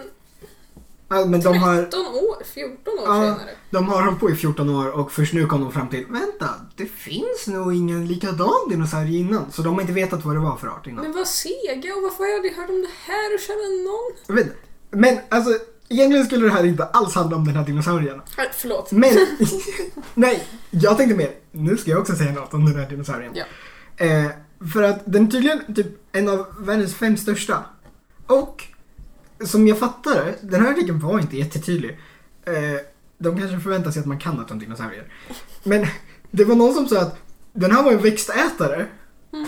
Ja, 1.10 1.26
men 1.26 1.42
de 1.42 1.58
har, 1.58 1.76
13 1.82 2.00
år, 2.06 2.44
14 2.54 2.94
år 3.00 3.06
Ja. 3.06 3.14
senare? 3.14 3.50
de 3.70 3.90
har 3.90 4.04
hållit 4.04 4.20
på 4.20 4.30
i 4.30 4.36
14 4.36 4.70
år 4.70 4.88
och 4.90 5.12
först 5.12 5.34
nu 5.34 5.46
kom 5.46 5.62
de 5.62 5.72
fram 5.72 5.90
till 5.90 6.06
vänta, 6.06 6.50
det 6.76 6.86
finns 6.86 7.48
nog 7.48 7.76
ingen 7.76 8.08
likadan 8.08 8.70
dinosaurie 8.70 9.20
innan. 9.20 9.52
Så 9.52 9.62
de 9.62 9.74
har 9.74 9.82
inte 9.82 9.94
vetat 9.94 10.26
vad 10.26 10.36
det 10.36 10.40
var 10.40 10.56
för 10.58 10.68
art 10.68 10.88
innan. 10.88 11.04
Men 11.04 11.14
vad 11.14 11.28
sega 11.28 11.96
och 11.96 12.02
varför 12.04 12.24
har 12.24 12.28
jag 12.30 12.36
aldrig 12.36 12.54
hört 12.56 12.70
om 12.70 12.82
det 12.82 13.12
här 13.12 13.34
och 13.34 13.40
känner 13.40 13.84
någon? 13.84 14.18
Jag 14.28 14.36
vet. 14.36 14.56
Men 14.90 15.20
alltså, 15.30 15.60
egentligen 15.90 16.26
skulle 16.26 16.46
det 16.46 16.52
här 16.52 16.66
inte 16.66 16.84
alls 16.84 17.16
handla 17.16 17.36
om 17.38 17.46
den 17.46 17.56
här 17.56 17.66
dinosaurien. 17.66 18.22
Nej, 18.38 18.50
förlåt. 18.54 18.92
Men, 18.92 19.12
nej, 20.14 20.44
jag 20.70 20.98
tänkte 20.98 21.16
mer, 21.16 21.32
nu 21.52 21.78
ska 21.78 21.92
jag 21.92 22.00
också 22.00 22.16
säga 22.16 22.32
något 22.32 22.54
om 22.54 22.66
den 22.66 22.76
här 22.76 22.90
dinosaurien. 22.90 23.32
Ja. 23.36 23.46
Eh, 24.06 24.32
för 24.74 24.84
att 24.84 25.00
den 25.06 25.28
är 25.28 25.32
tydligen 25.32 25.76
typ 25.76 25.88
en 26.12 26.30
av 26.30 26.46
världens 26.60 26.96
fem 26.96 27.18
största. 27.18 27.64
Och, 28.32 28.64
som 29.46 29.68
jag 29.68 29.80
fattar 29.80 30.36
den 30.42 30.62
här 30.62 30.72
artikeln 30.72 31.00
var 31.00 31.20
inte 31.20 31.38
jättetydlig. 31.38 32.00
Eh, 32.46 32.54
de 33.18 33.38
kanske 33.38 33.60
förväntar 33.60 33.92
sig 33.92 34.00
att 34.00 34.06
man 34.06 34.20
kan 34.20 34.36
något 34.36 34.52
om 34.52 34.60
dinosaurier. 34.60 35.14
Men 35.64 35.86
det 36.32 36.46
var 36.46 36.56
någon 36.56 36.74
som 36.74 36.88
sa 36.88 37.02
att 37.02 37.18
den 37.54 37.72
här 37.72 37.84
var 37.84 37.92
en 37.92 38.02
växtätare. 38.02 38.88
Mm. 39.34 39.48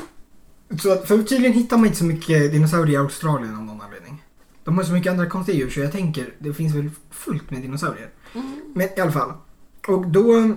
Så 0.79 0.91
att, 0.91 1.07
för 1.07 1.23
tydligen 1.23 1.53
hittar 1.53 1.77
man 1.77 1.85
inte 1.85 1.97
så 1.97 2.05
mycket 2.05 2.51
dinosaurier 2.51 2.93
i 2.93 2.97
Australien 2.97 3.55
av 3.55 3.63
någon 3.63 3.81
anledning. 3.81 4.23
De 4.63 4.77
har 4.77 4.83
så 4.83 4.93
mycket 4.93 5.11
andra 5.11 5.25
konstiga 5.25 5.57
djur 5.57 5.69
så 5.69 5.79
jag 5.79 5.91
tänker, 5.91 6.33
det 6.39 6.53
finns 6.53 6.75
väl 6.75 6.89
fullt 7.11 7.51
med 7.51 7.61
dinosaurier. 7.61 8.09
Mm. 8.33 8.61
Men 8.75 8.87
i 8.97 9.01
alla 9.01 9.11
fall. 9.11 9.33
Och 9.87 10.07
då 10.07 10.55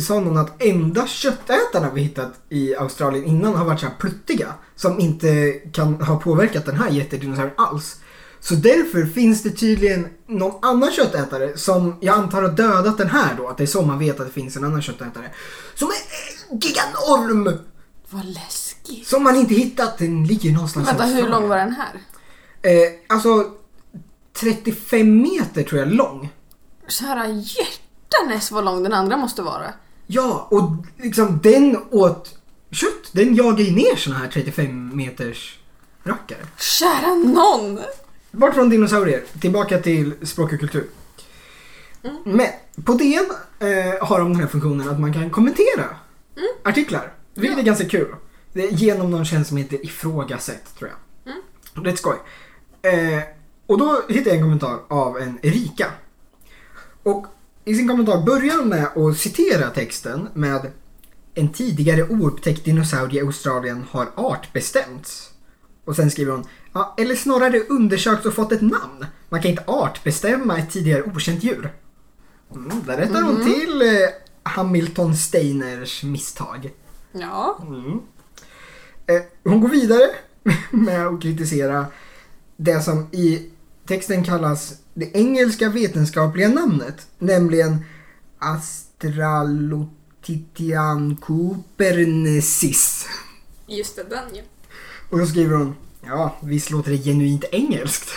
sa 0.00 0.20
någon 0.20 0.38
att 0.38 0.62
enda 0.62 1.06
köttätarna 1.06 1.90
vi 1.94 2.02
hittat 2.02 2.32
i 2.48 2.76
Australien 2.76 3.24
innan 3.24 3.54
har 3.54 3.64
varit 3.64 3.80
så 3.80 3.86
här 3.86 3.94
pluttiga. 3.98 4.54
Som 4.76 5.00
inte 5.00 5.52
kan 5.72 5.94
ha 5.94 6.16
påverkat 6.16 6.66
den 6.66 6.76
här 6.76 6.90
jättedinosaurien 6.90 7.54
alls. 7.56 7.96
Så 8.40 8.54
därför 8.54 9.06
finns 9.06 9.42
det 9.42 9.50
tydligen 9.50 10.08
någon 10.26 10.64
annan 10.64 10.92
köttätare 10.92 11.56
som 11.56 11.96
jag 12.00 12.18
antar 12.18 12.42
har 12.42 12.48
dödat 12.48 12.98
den 12.98 13.08
här 13.08 13.34
då. 13.36 13.48
Att 13.48 13.56
det 13.56 13.64
är 13.64 13.66
så 13.66 13.82
man 13.82 13.98
vet 13.98 14.20
att 14.20 14.26
det 14.26 14.32
finns 14.32 14.56
en 14.56 14.64
annan 14.64 14.82
köttätare. 14.82 15.30
Som 15.74 15.88
är 15.88 16.56
giganorm! 16.62 17.58
Vad 18.10 18.24
läskigt. 18.24 19.06
Som 19.06 19.22
man 19.22 19.36
inte 19.36 19.54
hittat. 19.54 19.98
Den 19.98 20.24
ligger 20.24 20.52
någonstans 20.52 20.88
Vänta, 20.88 21.04
hur 21.04 21.28
lång 21.28 21.48
var 21.48 21.56
den 21.56 21.72
här? 21.72 22.00
Eh, 22.62 22.92
alltså 23.08 23.44
35 24.40 25.22
meter 25.22 25.62
tror 25.62 25.80
jag 25.80 25.92
lång. 25.92 26.32
Kära 26.88 27.26
hjärtanes 28.10 28.50
vad 28.50 28.64
lång 28.64 28.82
den 28.82 28.92
andra 28.92 29.16
måste 29.16 29.42
vara. 29.42 29.72
Ja, 30.06 30.48
och 30.50 30.70
liksom 31.04 31.40
den 31.42 31.76
åt 31.90 32.38
kött. 32.70 33.12
Den 33.12 33.34
jagar 33.34 33.64
ju 33.64 33.70
ner 33.76 33.96
såna 33.96 34.16
här 34.16 34.28
35 34.28 34.96
meters 34.96 35.58
rackare. 36.04 36.38
Kära 36.58 37.14
någon! 37.14 37.80
Bort 38.30 38.54
från 38.54 38.68
dinosaurier, 38.70 39.22
tillbaka 39.40 39.78
till 39.78 40.14
språk 40.22 40.52
och 40.52 40.60
kultur. 40.60 40.86
Men 42.24 42.46
på 42.84 42.92
DN 42.94 43.26
eh, 43.58 44.06
har 44.06 44.18
de 44.18 44.32
den 44.32 44.40
här 44.40 44.46
funktionen 44.46 44.88
att 44.88 45.00
man 45.00 45.12
kan 45.12 45.30
kommentera 45.30 45.84
artiklar. 46.64 47.12
Vilket 47.34 47.56
Ja. 47.56 47.60
är 47.62 47.66
ganska 47.66 47.88
kul. 47.88 48.14
Det 48.52 48.64
är 48.64 48.70
genom 48.70 49.10
någon 49.10 49.24
tjänst 49.24 49.48
som 49.48 49.56
heter 49.56 49.84
ifrågasätt 49.84 50.74
tror 50.78 50.90
jag. 50.90 51.32
Mm. 51.32 51.84
Rätt 51.86 51.98
skoj. 51.98 52.16
Eh, 52.82 53.22
och 53.66 53.78
då 53.78 54.02
hittade 54.08 54.30
jag 54.30 54.36
en 54.36 54.42
kommentar 54.42 54.78
av 54.88 55.18
en 55.18 55.38
Erika. 55.42 55.86
Och 57.02 57.26
i 57.70 57.74
sin 57.74 57.88
kommentar 57.88 58.22
börjar 58.22 58.56
hon 58.56 58.68
med 58.68 58.84
att 58.84 59.16
citera 59.16 59.70
texten 59.70 60.28
med 60.34 60.70
En 61.34 61.52
tidigare 61.52 62.02
oupptäckt 62.02 62.64
dinosaurie 62.64 63.22
i 63.22 63.26
Australien 63.26 63.84
har 63.90 64.08
artbestämts. 64.14 65.30
Och 65.84 65.96
sen 65.96 66.10
skriver 66.10 66.32
hon 66.32 66.44
ja, 66.72 66.94
eller 66.98 67.14
snarare 67.14 67.60
undersökts 67.60 68.26
och 68.26 68.34
fått 68.34 68.52
ett 68.52 68.60
namn. 68.60 69.06
Man 69.28 69.42
kan 69.42 69.50
inte 69.50 69.64
artbestämma 69.66 70.58
ett 70.58 70.70
tidigare 70.70 71.02
okänt 71.02 71.44
djur. 71.44 71.72
Mm, 72.54 72.82
där 72.86 72.96
rättar 72.96 73.22
hon 73.22 73.44
till 73.44 73.82
eh, 73.82 73.88
Hamilton 74.42 75.16
Steiners 75.16 76.02
misstag. 76.02 76.70
Ja. 77.12 77.58
Mm. 77.62 78.00
Eh, 79.06 79.22
hon 79.44 79.60
går 79.60 79.68
vidare 79.68 80.10
med 80.70 81.06
att 81.06 81.22
kritisera 81.22 81.86
det 82.56 82.80
som 82.80 83.08
i 83.12 83.50
texten 83.86 84.24
kallas 84.24 84.74
det 85.00 85.16
engelska 85.16 85.68
vetenskapliga 85.68 86.48
namnet, 86.48 87.06
nämligen 87.18 87.84
Astralotitian 88.38 91.16
Copernicis. 91.16 93.08
Just 93.66 93.96
det, 93.96 94.02
den 94.02 94.24
ja. 94.32 94.42
Och 95.10 95.18
då 95.18 95.26
skriver 95.26 95.56
hon, 95.56 95.76
ja 96.06 96.36
visst 96.42 96.70
låter 96.70 96.90
det 96.90 96.98
genuint 96.98 97.44
engelskt. 97.52 98.10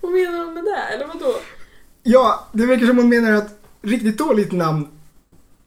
Vad 0.00 0.12
menar 0.12 0.38
de 0.38 0.54
med 0.54 0.64
det? 0.64 0.94
Eller 0.94 1.06
vadå? 1.06 1.34
Ja, 2.02 2.48
det 2.52 2.66
verkar 2.66 2.86
som 2.86 2.96
hon 2.96 3.08
menar 3.08 3.32
att 3.32 3.58
riktigt 3.82 4.18
dåligt 4.18 4.52
namn 4.52 4.88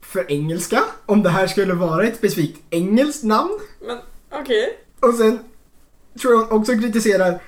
för 0.02 0.32
engelska, 0.32 0.84
om 1.06 1.24
det 1.24 1.30
här 1.30 1.48
skulle 1.48 1.74
vara 1.74 2.08
ett 2.08 2.18
specifikt 2.18 2.62
engelskt 2.70 3.24
namn. 3.24 3.60
Men 3.88 4.00
okej. 4.32 4.80
Och 5.00 5.14
sen 5.14 5.40
tror 6.22 6.34
jag 6.34 6.46
hon 6.46 6.60
också 6.60 6.74
kritiserar 6.74 7.42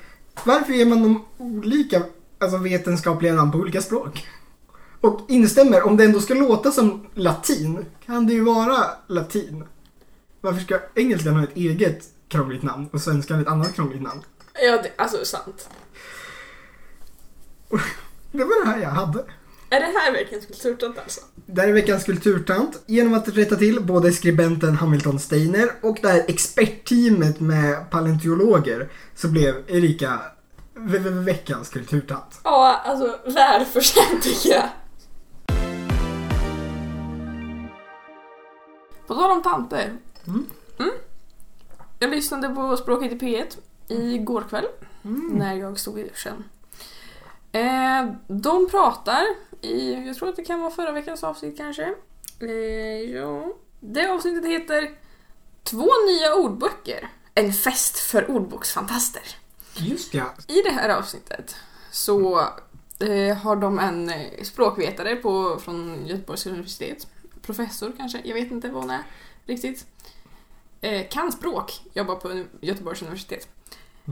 varför 0.45 0.73
ger 0.73 0.85
man 0.85 1.03
dem 1.03 1.25
olika 1.37 2.03
alltså 2.39 2.57
vetenskapliga 2.57 3.33
namn 3.33 3.51
på 3.51 3.57
olika 3.57 3.81
språk? 3.81 4.27
Och 5.01 5.21
instämmer, 5.27 5.83
om 5.83 5.97
det 5.97 6.03
ändå 6.03 6.19
ska 6.19 6.33
låta 6.33 6.71
som 6.71 7.07
latin 7.13 7.85
kan 8.05 8.27
det 8.27 8.33
ju 8.33 8.43
vara 8.43 8.85
latin. 9.07 9.63
Varför 10.41 10.61
ska 10.61 10.79
engelskan 10.95 11.35
ha 11.35 11.43
ett 11.43 11.55
eget 11.55 12.03
krångligt 12.27 12.63
namn 12.63 12.89
och 12.93 13.01
svenskan 13.01 13.41
ett 13.41 13.47
annat 13.47 13.75
krångligt 13.75 14.01
namn? 14.01 14.21
Ja, 14.53 14.81
det, 14.81 14.91
alltså 14.95 15.25
sant. 15.25 15.69
Det 18.31 18.43
var 18.43 18.65
det 18.65 18.71
här 18.71 18.81
jag 18.81 18.89
hade. 18.89 19.23
Är 19.73 19.79
det 19.79 19.99
här 19.99 20.11
veckans 20.11 20.45
kulturtant 20.45 20.97
alltså? 20.99 21.21
Det 21.45 21.61
här 21.61 21.67
är 21.67 21.73
veckans 21.73 22.03
kulturtant. 22.03 22.83
Genom 22.85 23.13
att 23.13 23.27
rätta 23.27 23.55
till 23.55 23.83
både 23.83 24.11
skribenten 24.11 24.75
Hamilton 24.75 25.19
Steiner 25.19 25.71
och 25.81 25.97
det 26.01 26.07
här 26.07 26.23
expertteamet 26.27 27.39
med 27.39 27.89
paleontologer 27.89 28.89
så 29.15 29.27
blev 29.27 29.55
Erika 29.67 30.19
ve- 30.73 30.99
ve- 30.99 31.09
veckans 31.09 31.69
kulturtant. 31.69 32.39
Ja, 32.43 32.81
alltså 32.85 33.19
välförtjänt 33.25 34.21
tycker 34.23 34.49
jag. 34.49 34.69
På 39.07 39.13
tal 39.15 39.31
om 39.31 39.43
tanter. 39.43 39.97
Mm. 40.27 40.45
Mm. 40.79 40.91
Jag 41.99 42.09
lyssnade 42.09 42.49
på 42.49 42.77
Språket 42.77 43.11
i 43.11 43.15
P1 43.15 43.57
igår 43.87 44.43
kväll 44.49 44.65
när 45.31 45.55
jag 45.55 45.79
stod 45.79 45.99
i 45.99 46.03
duschen. 46.03 46.43
Eh, 47.51 48.11
de 48.27 48.69
pratar 48.69 49.21
i, 49.61 50.03
jag 50.07 50.15
tror 50.15 50.29
att 50.29 50.35
det 50.35 50.43
kan 50.43 50.59
vara 50.59 50.71
förra 50.71 50.91
veckans 50.91 51.23
avsnitt 51.23 51.57
kanske. 51.57 51.93
Eh, 52.39 52.49
ja. 53.11 53.53
Det 53.79 54.11
avsnittet 54.11 54.45
heter 54.45 54.91
Två 55.63 55.89
nya 56.07 56.35
ordböcker. 56.35 57.09
En 57.33 57.53
fest 57.53 57.99
för 57.99 58.31
ordboksfantaster. 58.31 59.23
Just 59.75 60.13
ja. 60.13 60.33
I 60.47 60.61
det 60.61 60.71
här 60.71 60.89
avsnittet 60.89 61.55
så 61.91 62.39
eh, 62.99 63.37
har 63.37 63.55
de 63.55 63.79
en 63.79 64.09
eh, 64.09 64.43
språkvetare 64.43 65.15
på, 65.15 65.59
från 65.59 66.07
Göteborgs 66.07 66.45
universitet. 66.45 67.07
Professor 67.41 67.93
kanske, 67.97 68.21
jag 68.23 68.33
vet 68.33 68.51
inte 68.51 68.69
vad 68.69 68.83
hon 68.83 68.91
är 68.91 69.03
riktigt. 69.45 69.85
Eh, 70.81 71.07
kan 71.09 71.31
språk, 71.31 71.81
jobbar 71.93 72.15
på 72.15 72.43
Göteborgs 72.61 73.01
universitet. 73.01 73.47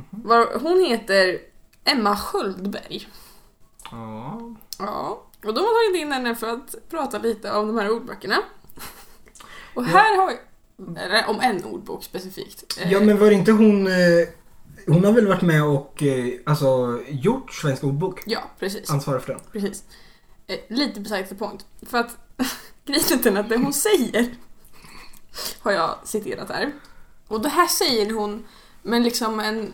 Var, 0.10 0.60
hon 0.60 0.86
heter 0.86 1.39
Emma 1.84 2.18
Sköldberg. 2.18 3.08
Ja. 3.91 4.56
Ja, 4.79 5.24
och 5.46 5.53
de 5.53 5.60
har 5.60 5.88
tagit 5.88 6.01
in 6.01 6.12
henne 6.12 6.36
för 6.36 6.50
att 6.50 6.75
prata 6.89 7.17
lite 7.17 7.51
om 7.51 7.67
de 7.67 7.77
här 7.77 7.91
ordböckerna. 7.91 8.38
Och 9.74 9.86
här 9.86 10.17
har 10.17 10.27
vi, 10.27 10.38
eller 11.00 11.29
om 11.29 11.39
en 11.39 11.63
ordbok 11.63 12.03
specifikt. 12.03 12.79
Eh, 12.81 12.91
Ja 12.91 13.00
men 13.00 13.17
var 13.19 13.27
det 13.27 13.34
inte 13.34 13.51
hon, 13.51 13.88
eh, 13.88 13.93
hon 14.88 15.05
har 15.05 15.12
väl 15.12 15.27
varit 15.27 15.41
med 15.41 15.63
och 15.63 16.03
eh, 16.03 16.34
alltså 16.46 17.00
gjort 17.08 17.53
Svensk 17.53 17.84
ordbok? 17.84 18.24
ja, 18.25 18.39
precis. 18.60 18.89
Ansvarar 18.89 19.19
för 19.19 19.34
den. 19.34 19.41
Precis. 19.51 19.84
Eh, 20.48 20.58
lite 20.67 21.00
beside 21.00 21.29
the 21.29 21.36
point. 21.36 21.65
För 21.81 21.98
att 21.98 22.17
grejen 22.86 23.38
är 23.38 23.39
att 23.39 23.50
det 23.50 23.58
hon 23.58 23.74
säger 23.74 24.29
har 25.60 25.72
jag 25.72 25.96
citerat 26.03 26.50
här. 26.50 26.72
Och 27.27 27.41
det 27.41 27.50
här 27.50 27.67
säger 27.67 28.13
hon 28.13 28.46
men 28.81 29.03
liksom 29.03 29.39
en 29.39 29.74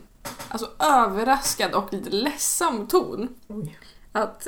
alltså, 0.50 0.72
överraskad 0.80 1.74
och 1.74 1.94
lite 1.94 2.10
ledsam 2.10 2.88
ton. 2.88 3.30
Oj. 3.48 3.78
Att 4.12 4.48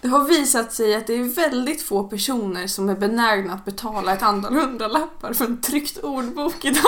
det 0.00 0.08
har 0.08 0.24
visat 0.24 0.72
sig 0.72 0.94
att 0.94 1.06
det 1.06 1.14
är 1.14 1.34
väldigt 1.34 1.82
få 1.82 2.04
personer 2.04 2.66
som 2.66 2.88
är 2.88 2.94
benägna 2.94 3.52
att 3.52 3.64
betala 3.64 4.12
ett 4.12 4.22
antal 4.22 4.54
hundralappar 4.54 5.32
för 5.32 5.44
en 5.44 5.60
tryckt 5.60 5.98
ordbok 5.98 6.64
idag. 6.64 6.82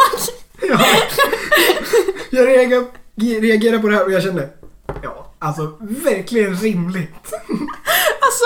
Ja. 0.63 0.87
Jag 2.31 2.47
reagerar, 2.47 3.79
på 3.79 3.89
det 3.89 3.97
här 3.97 4.05
och 4.05 4.13
jag 4.13 4.23
kände, 4.23 4.49
ja, 5.03 5.35
alltså 5.39 5.77
verkligen 5.81 6.57
rimligt. 6.57 7.33
Alltså, 8.21 8.45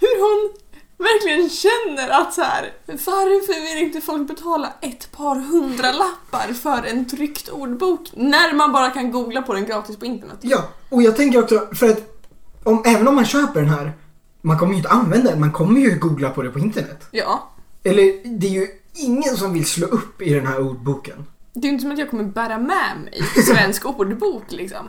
hur 0.00 0.20
hon 0.20 0.52
verkligen 0.98 1.50
känner 1.50 2.08
att 2.08 2.34
så 2.34 2.42
här, 2.42 2.72
varför 2.86 3.74
vill 3.74 3.86
inte 3.86 4.00
folk 4.00 4.28
betala 4.28 4.72
ett 4.80 5.12
par 5.12 5.34
hundralappar 5.34 6.52
för 6.62 6.86
en 6.86 7.08
tryckt 7.08 7.48
ordbok 7.48 8.08
när 8.14 8.52
man 8.52 8.72
bara 8.72 8.90
kan 8.90 9.10
googla 9.12 9.42
på 9.42 9.54
den 9.54 9.66
gratis 9.66 9.96
på 9.96 10.04
internet? 10.04 10.38
Ja, 10.40 10.68
och 10.88 11.02
jag 11.02 11.16
tänker 11.16 11.42
också, 11.42 11.68
för 11.74 11.88
att 11.88 12.17
om, 12.68 12.82
även 12.86 13.08
om 13.08 13.14
man 13.14 13.24
köper 13.24 13.60
den 13.60 13.70
här, 13.70 13.92
man 14.42 14.58
kommer 14.58 14.72
ju 14.72 14.76
inte 14.76 14.88
använda 14.88 15.30
den, 15.30 15.40
man 15.40 15.52
kommer 15.52 15.80
ju 15.80 15.98
googla 15.98 16.30
på 16.30 16.42
det 16.42 16.50
på 16.50 16.58
internet. 16.58 17.06
Ja. 17.10 17.50
Eller 17.84 18.38
det 18.38 18.46
är 18.46 18.50
ju 18.50 18.66
ingen 18.94 19.36
som 19.36 19.52
vill 19.52 19.66
slå 19.66 19.86
upp 19.86 20.22
i 20.22 20.34
den 20.34 20.46
här 20.46 20.60
ordboken. 20.60 21.24
Det 21.52 21.60
är 21.60 21.64
ju 21.64 21.72
inte 21.72 21.82
som 21.82 21.92
att 21.92 21.98
jag 21.98 22.10
kommer 22.10 22.24
bära 22.24 22.58
med 22.58 22.96
mig 23.04 23.22
svensk 23.46 23.86
ordbok 23.86 24.42
liksom. 24.48 24.88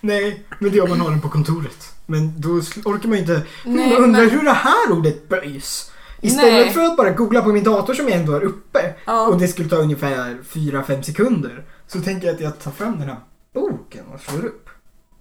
Nej, 0.00 0.44
men 0.58 0.70
det 0.72 0.78
är 0.78 0.82
om 0.82 0.88
man 0.90 1.00
har 1.00 1.10
den 1.10 1.20
på 1.20 1.28
kontoret. 1.28 1.94
Men 2.06 2.40
då 2.40 2.48
orkar 2.84 3.08
man 3.08 3.16
ju 3.18 3.22
inte 3.22 3.42
Nej, 3.64 3.92
man 3.92 4.02
undrar 4.04 4.20
men- 4.20 4.30
hur 4.30 4.44
det 4.44 4.52
här 4.52 4.92
ordet 4.92 5.28
böjs. 5.28 5.90
Istället 6.20 6.52
Nej. 6.66 6.72
för 6.74 6.80
att 6.84 6.96
bara 6.96 7.10
googla 7.10 7.42
på 7.42 7.48
min 7.48 7.64
dator 7.64 7.94
som 7.94 8.08
jag 8.08 8.20
ändå 8.20 8.32
är 8.32 8.44
uppe 8.44 8.94
Ja. 9.06 9.26
och 9.28 9.38
det 9.38 9.48
skulle 9.48 9.68
ta 9.68 9.76
ungefär 9.76 10.38
4-5 10.48 11.02
sekunder. 11.02 11.64
Så 11.86 12.00
tänker 12.00 12.26
jag 12.26 12.34
att 12.34 12.40
jag 12.40 12.58
tar 12.58 12.70
fram 12.70 12.98
den 12.98 13.08
här 13.08 13.16
boken 13.54 14.04
och 14.14 14.20
slår 14.20 14.44
upp. 14.46 14.68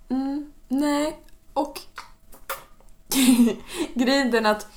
Mm, 0.10 0.52
nej, 0.68 1.20
och 1.56 1.80
grejen 3.94 4.32
den 4.32 4.46
att 4.46 4.68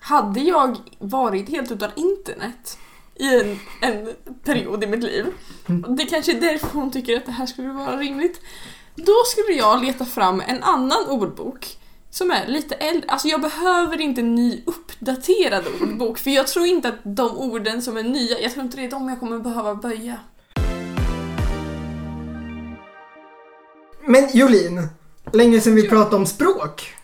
hade 0.00 0.40
jag 0.40 0.76
varit 0.98 1.48
helt 1.48 1.70
utan 1.70 1.90
internet 1.96 2.78
i 3.14 3.40
en, 3.40 3.58
en 3.80 4.14
period 4.44 4.84
i 4.84 4.86
mitt 4.86 5.02
liv, 5.04 5.26
och 5.86 5.96
det 5.96 6.04
kanske 6.04 6.36
är 6.36 6.40
därför 6.40 6.68
hon 6.68 6.90
tycker 6.90 7.16
att 7.16 7.26
det 7.26 7.32
här 7.32 7.46
skulle 7.46 7.68
vara 7.68 7.96
rimligt, 7.96 8.40
då 8.94 9.14
skulle 9.26 9.58
jag 9.58 9.84
leta 9.84 10.04
fram 10.04 10.40
en 10.40 10.62
annan 10.62 11.08
ordbok 11.08 11.78
som 12.10 12.30
är 12.30 12.46
lite 12.46 12.74
äldre. 12.74 13.10
Alltså 13.10 13.28
jag 13.28 13.40
behöver 13.40 14.00
inte 14.00 14.20
en 14.20 14.34
ny 14.34 14.62
uppdaterad 14.66 15.64
ordbok 15.82 16.18
för 16.18 16.30
jag 16.30 16.46
tror 16.46 16.66
inte 16.66 16.88
att 16.88 16.98
de 17.02 17.38
orden 17.38 17.82
som 17.82 17.96
är 17.96 18.02
nya, 18.02 18.40
jag 18.40 18.52
tror 18.52 18.64
inte 18.64 18.76
det 18.76 18.84
är 18.84 18.90
de 18.90 19.08
jag 19.08 19.20
kommer 19.20 19.38
behöva 19.38 19.74
böja. 19.74 20.20
Men 24.06 24.28
Jolin, 24.32 24.88
länge 25.32 25.60
sedan 25.60 25.74
vi 25.74 25.82
Ja. 25.84 25.90
pratade 25.90 26.16
om 26.16 26.26
språk. 26.26 26.94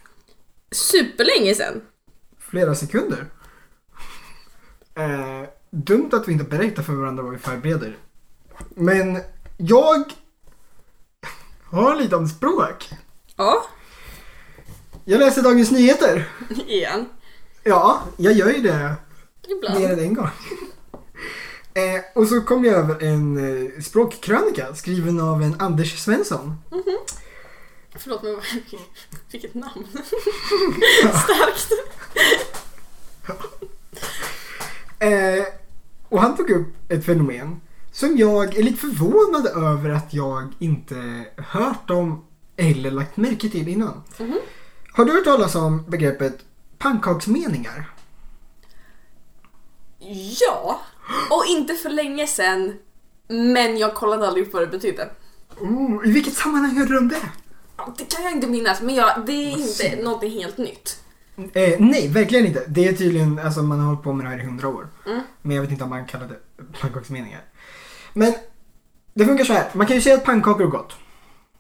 Superlänge 0.71 1.55
sedan! 1.55 1.81
Flera 2.39 2.75
sekunder. 2.75 3.27
Eh, 4.95 5.49
dumt 5.71 6.11
att 6.13 6.29
vi 6.29 6.33
inte 6.33 6.45
berättar 6.45 6.83
för 6.83 6.93
varandra 6.93 7.23
vad 7.23 7.33
vi 7.33 7.39
förbereder. 7.39 7.97
Men 8.69 9.19
jag 9.57 10.05
har 11.65 11.97
lite 11.97 12.17
om 12.17 12.29
språk. 12.29 12.89
Ja, 13.37 13.65
Jag 15.05 15.19
läser 15.19 15.43
Dagens 15.43 15.71
Nyheter. 15.71 16.29
igen. 16.67 17.09
Ja, 17.65 18.03
jag 18.17 18.33
gör 18.33 18.51
ju 18.51 18.63
det 18.63 18.95
Ibland. 19.49 19.81
mer 19.81 19.93
än 19.93 19.99
en 19.99 20.15
gång. 20.15 20.29
Eh, 21.75 22.01
och 22.15 22.29
så 22.29 22.41
kom 22.41 22.65
jag 22.65 22.75
över 22.75 23.03
en 23.05 23.37
eh, 23.77 23.83
språkkrönika 23.83 24.75
skriven 24.75 25.21
av 25.21 25.43
en 25.43 25.61
Anders 25.61 25.99
Svensson. 25.99 26.55
Förlåt 27.95 28.23
men 28.23 28.35
vad- 28.35 28.45
vilket 29.31 29.55
namn. 29.55 29.87
Starkt. 31.25 31.73
Eh, 34.99 35.45
och 36.09 36.21
han 36.21 36.37
tog 36.37 36.51
upp 36.51 36.69
ett 36.89 37.05
fenomen 37.07 37.61
som 37.93 38.17
jag 38.17 38.57
är 38.57 38.63
lite 38.63 38.77
förvånad 38.79 39.47
över 39.47 39.91
att 39.91 40.15
jag 40.15 40.53
inte 40.59 41.25
hört 41.37 41.91
om 41.91 42.25
eller 42.57 42.91
lagt 42.91 43.17
märke 43.17 43.49
till 43.49 43.69
innan. 43.69 44.03
Mhm. 44.19 44.39
Har 44.93 45.05
du 45.05 45.13
hört 45.13 45.25
talas 45.25 45.55
om 45.55 45.85
begreppet 45.91 46.39
pannkaksmeningar? 46.79 47.91
Ja, 50.41 50.81
och 51.31 51.45
inte 51.49 51.75
för 51.75 51.91
länge 51.91 52.27
sedan. 52.27 52.77
Men 53.29 53.79
jag 53.79 53.95
kollade 53.95 54.29
aldrig 54.29 54.47
upp 54.47 54.53
vad 54.53 54.63
det 54.63 54.67
betydde. 54.67 55.11
Oh, 55.61 56.09
I 56.09 56.13
vilket 56.13 56.35
sammanhang 56.35 56.77
hörde 56.79 56.93
du 56.93 56.99
om 56.99 57.09
det? 57.09 57.23
Det 57.99 58.05
kan 58.05 58.25
jag 58.25 58.33
inte 58.33 58.47
minnas, 58.47 58.83
men 58.83 58.95
jag, 58.95 59.27
det 59.27 59.33
är 59.33 59.51
inte 59.51 60.05
någonting 60.05 60.31
helt 60.31 60.59
nytt. 60.59 61.01
Eh, 61.37 61.75
nej, 61.79 62.09
verkligen 62.09 62.47
inte. 62.47 62.65
Det 62.67 62.89
är 62.89 62.93
tydligen, 62.93 63.39
alltså 63.39 63.63
man 63.63 63.81
har 63.81 63.87
hållit 63.87 64.03
på 64.03 64.13
med 64.13 64.27
det 64.27 64.31
här 64.31 64.39
i 64.39 64.45
hundra 64.45 64.69
år. 64.69 64.89
Mm. 65.07 65.21
Men 65.43 65.57
jag 65.57 65.63
vet 65.63 65.71
inte 65.71 65.85
om 65.85 65.91
man 65.91 66.07
kallar 66.07 66.29
det 66.29 66.39
pannkaksmeningar. 66.81 67.45
Men 68.13 68.35
det 69.15 69.25
funkar 69.27 69.45
så 69.45 69.53
här. 69.53 69.71
Man 69.73 69.87
kan 69.87 69.97
ju 69.97 70.03
säga 70.03 70.15
att 70.15 70.25
pannkakor 70.25 70.63
är 70.63 70.67
gott. 70.67 70.93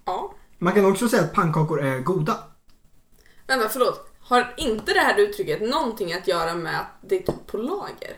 Ja. 0.04 0.34
Man 0.58 0.72
kan 0.72 0.84
också 0.84 1.08
säga 1.08 1.22
att 1.22 1.32
pannkakor 1.32 1.82
är 1.84 2.00
goda. 2.00 2.38
Vänta, 3.46 3.68
förlåt. 3.68 4.10
Har 4.20 4.54
inte 4.56 4.92
det 4.92 5.00
här 5.00 5.20
uttrycket 5.20 5.62
någonting 5.62 6.12
att 6.12 6.28
göra 6.28 6.54
med 6.54 6.80
att 6.80 6.86
det 7.00 7.16
är 7.16 7.22
typ 7.22 7.46
på 7.46 7.56
lager? 7.56 8.16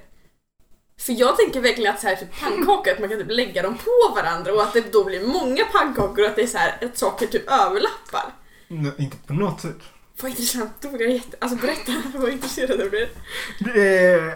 För 0.99 1.13
jag 1.13 1.37
tänker 1.37 1.61
verkligen 1.61 1.95
att 1.95 2.01
så 2.01 2.07
här, 2.07 2.17
typ 2.17 2.41
pannkakor, 2.41 2.93
att 2.93 2.99
man 2.99 3.09
kan 3.09 3.19
typ 3.19 3.31
lägga 3.31 3.63
dem 3.63 3.79
på 3.79 4.15
varandra 4.15 4.53
och 4.55 4.63
att 4.63 4.73
det 4.73 4.93
då 4.93 5.05
blir 5.05 5.27
många 5.27 5.65
pannkakor 5.65 6.25
och 6.25 6.31
att 6.31 6.37
det 6.37 6.43
är 6.43 6.47
så 6.47 6.59
här, 6.59 6.79
att 6.85 6.99
saker 6.99 7.27
typ 7.27 7.51
överlappar. 7.51 8.35
Nej, 8.69 8.93
inte 8.99 9.17
på 9.27 9.33
något 9.33 9.61
sätt. 9.61 9.79
Vad 10.21 10.31
intressant, 10.31 10.71
då 10.81 10.89
vill 10.89 11.01
jag 11.01 11.11
jätte... 11.11 11.37
Alltså 11.41 11.59
berätta, 11.59 11.93
vad 12.19 12.31
intresserad 12.33 12.81
jag 12.81 12.91
blir. 12.91 13.09
Eh, 13.61 14.33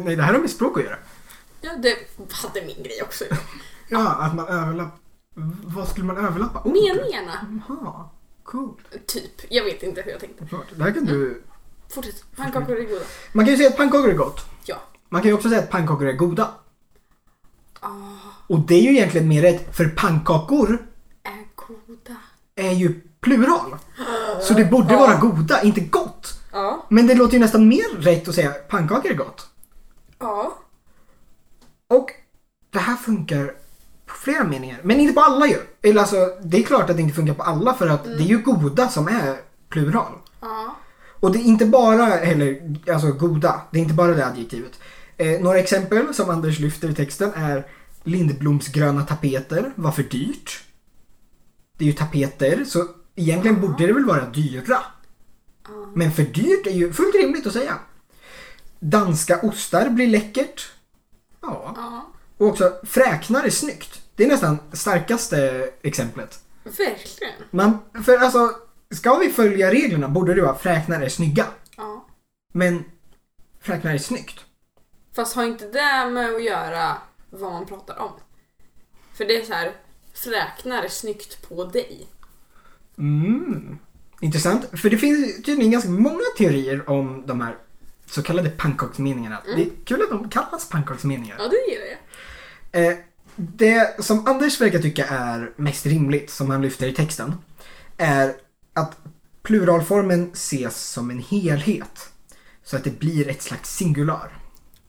nej, 0.00 0.16
det 0.16 0.22
här 0.22 0.32
har 0.32 0.40
med 0.40 0.50
språk 0.50 0.78
att 0.78 0.84
göra. 0.84 0.96
Ja, 1.60 1.70
det 1.78 1.96
hade 2.30 2.62
min 2.66 2.82
grej 2.82 3.02
också. 3.02 3.24
Ja, 3.88 4.08
att 4.14 4.34
man 4.34 4.48
överlappar. 4.48 4.98
Vad 5.64 5.88
skulle 5.88 6.06
man 6.06 6.16
överlappa? 6.26 6.62
Ord? 6.62 6.72
Meningarna, 6.72 7.60
Jaha, 7.68 8.08
coolt. 8.42 9.06
typ. 9.06 9.32
Jag 9.48 9.64
vet 9.64 9.82
inte 9.82 10.02
hur 10.02 10.10
jag 10.10 10.20
tänkte. 10.20 10.44
Det 10.76 10.82
här 10.84 10.92
kan 10.92 11.04
du... 11.04 11.42
Fortsätt. 11.88 12.24
Pannkakor 12.36 12.76
är 12.78 12.84
goda. 12.84 13.04
Man 13.32 13.44
kan 13.44 13.52
ju 13.52 13.56
säga 13.56 13.68
att 13.68 13.76
pannkakor 13.76 14.10
är 14.10 14.14
gott. 14.14 14.46
Ja. 14.64 14.76
Man 15.12 15.22
kan 15.22 15.28
ju 15.28 15.34
också 15.34 15.48
säga 15.48 15.60
att 15.60 15.70
pannkakor 15.70 16.08
är 16.08 16.12
goda. 16.12 16.48
Ah, 17.80 17.88
Och 18.46 18.60
det 18.60 18.74
är 18.74 18.82
ju 18.82 18.90
egentligen 18.90 19.28
mer 19.28 19.42
rätt, 19.42 19.76
för 19.76 19.88
pannkakor 19.88 20.78
är 21.22 21.46
goda. 21.56 22.16
är 22.56 22.72
ju 22.72 23.00
plural. 23.20 23.76
Så 24.42 24.54
det 24.54 24.64
borde 24.64 24.96
vara 24.96 25.14
goda, 25.16 25.62
inte 25.62 25.80
gott. 25.80 26.40
Ja. 26.52 26.86
Men 26.88 27.06
det 27.06 27.14
låter 27.14 27.34
ju 27.34 27.40
nästan 27.40 27.68
mer 27.68 27.96
rätt 28.00 28.28
att 28.28 28.34
säga 28.34 28.50
pannkakor 28.50 29.10
är 29.10 29.14
gott. 29.14 29.46
Ja. 30.18 30.58
Och 31.88 32.10
det 32.70 32.78
här 32.78 32.96
funkar 32.96 33.46
på 34.06 34.14
flera 34.14 34.44
meningar. 34.44 34.80
Men 34.82 35.00
inte 35.00 35.14
på 35.14 35.20
alla 35.20 35.46
ju. 35.46 35.56
Eller 35.82 36.00
alltså, 36.00 36.16
det 36.42 36.58
är 36.58 36.62
klart 36.62 36.90
att 36.90 36.96
det 36.96 37.02
inte 37.02 37.14
funkar 37.14 37.34
på 37.34 37.42
alla 37.42 37.74
för 37.74 37.88
att 37.88 38.04
det 38.04 38.10
är 38.10 38.26
ju 38.26 38.38
goda 38.38 38.88
som 38.88 39.08
är 39.08 39.36
plural. 39.68 40.12
Ja. 40.40 40.76
Och 41.20 41.32
det 41.32 41.38
är 41.38 41.42
inte 41.44 41.66
bara 41.66 42.04
heller, 42.04 42.76
alltså 42.92 43.12
goda, 43.12 43.60
det 43.70 43.78
är 43.78 43.82
inte 43.82 43.94
bara 43.94 44.14
det 44.14 44.26
adjektivet. 44.26 44.72
Eh, 45.20 45.40
några 45.40 45.58
exempel 45.58 46.14
som 46.14 46.30
Anders 46.30 46.58
lyfter 46.58 46.90
i 46.90 46.94
texten 46.94 47.32
är 47.34 47.66
Lindbloms 48.04 48.68
gröna 48.68 49.06
tapeter 49.06 49.72
var 49.74 49.92
för 49.92 50.02
dyrt. 50.02 50.64
Det 51.78 51.84
är 51.84 51.86
ju 51.86 51.92
tapeter, 51.92 52.64
så 52.64 52.86
egentligen 53.14 53.60
borde 53.60 53.86
det 53.86 53.92
väl 53.92 54.04
vara 54.04 54.26
dyra. 54.26 54.78
Men 55.94 56.12
för 56.12 56.22
dyrt 56.22 56.66
är 56.66 56.70
ju 56.70 56.92
fullt 56.92 57.14
rimligt 57.14 57.46
att 57.46 57.52
säga. 57.52 57.78
Danska 58.78 59.40
ostar 59.40 59.88
blir 59.88 60.06
läckert. 60.06 60.72
Ja. 61.40 61.74
Ja. 61.76 62.12
Och 62.36 62.46
också 62.46 62.72
fräknar 62.82 63.44
är 63.44 63.50
snyggt. 63.50 64.02
Det 64.16 64.24
är 64.24 64.28
nästan 64.28 64.58
starkaste 64.72 65.70
exemplet. 65.82 66.40
Verkligen. 66.64 67.32
Man, 67.50 67.78
för 68.04 68.18
alltså, 68.18 68.50
ska 68.90 69.18
vi 69.18 69.30
följa 69.30 69.70
reglerna 69.70 70.08
borde 70.08 70.34
det 70.34 70.42
vara 70.42 70.58
fräknar 70.58 71.00
är 71.00 71.08
snygga. 71.08 71.46
Men 72.52 72.84
fräknar 73.60 73.94
är 73.94 73.98
snyggt. 73.98 74.44
Fast 75.12 75.36
har 75.36 75.44
inte 75.44 75.66
det 75.66 76.10
med 76.10 76.34
att 76.34 76.44
göra 76.44 76.96
vad 77.30 77.52
man 77.52 77.66
pratar 77.66 77.98
om? 77.98 78.12
För 79.14 79.24
det 79.24 79.36
är 79.36 79.44
så 79.44 79.52
här, 79.52 79.72
fräknar 80.14 80.82
är 80.82 80.88
snyggt 80.88 81.48
på 81.48 81.64
dig. 81.64 82.06
Mm. 82.98 83.78
Intressant. 84.20 84.80
För 84.80 84.90
det 84.90 84.98
finns 84.98 85.36
tydligen 85.36 85.70
ganska 85.70 85.90
många 85.90 86.24
teorier 86.38 86.90
om 86.90 87.26
de 87.26 87.40
här 87.40 87.56
så 88.06 88.22
kallade 88.22 88.50
pannkaksmeningarna. 88.50 89.42
Det 89.56 89.62
är 89.62 89.70
kul 89.84 90.02
att 90.02 90.10
de 90.10 90.28
kallas 90.28 90.68
pannkaksmeningar. 90.68 91.36
Ja, 91.38 91.48
det 91.48 91.72
gillar 91.72 91.86
jag. 91.86 92.90
Eh, 92.90 92.98
det 93.36 94.04
som 94.04 94.26
Anders 94.26 94.60
verkar 94.60 94.78
tycka 94.78 95.06
är 95.06 95.52
mest 95.56 95.86
rimligt, 95.86 96.30
som 96.30 96.50
han 96.50 96.62
lyfter 96.62 96.88
i 96.88 96.92
texten, 96.92 97.34
är 97.96 98.34
att 98.72 98.98
pluralformen 99.42 100.30
ses 100.32 100.90
som 100.90 101.10
en 101.10 101.18
helhet. 101.18 102.12
Så 102.64 102.76
att 102.76 102.84
det 102.84 102.98
blir 102.98 103.28
ett 103.28 103.42
slags 103.42 103.76
singular. 103.76 104.39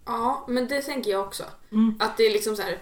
Ja, 0.05 0.45
men 0.47 0.67
det 0.67 0.81
tänker 0.81 1.11
jag 1.11 1.21
också. 1.21 1.43
Mm. 1.71 1.95
Att 1.99 2.17
det 2.17 2.23
är 2.23 2.31
liksom 2.33 2.55
så 2.55 2.61
här 2.61 2.77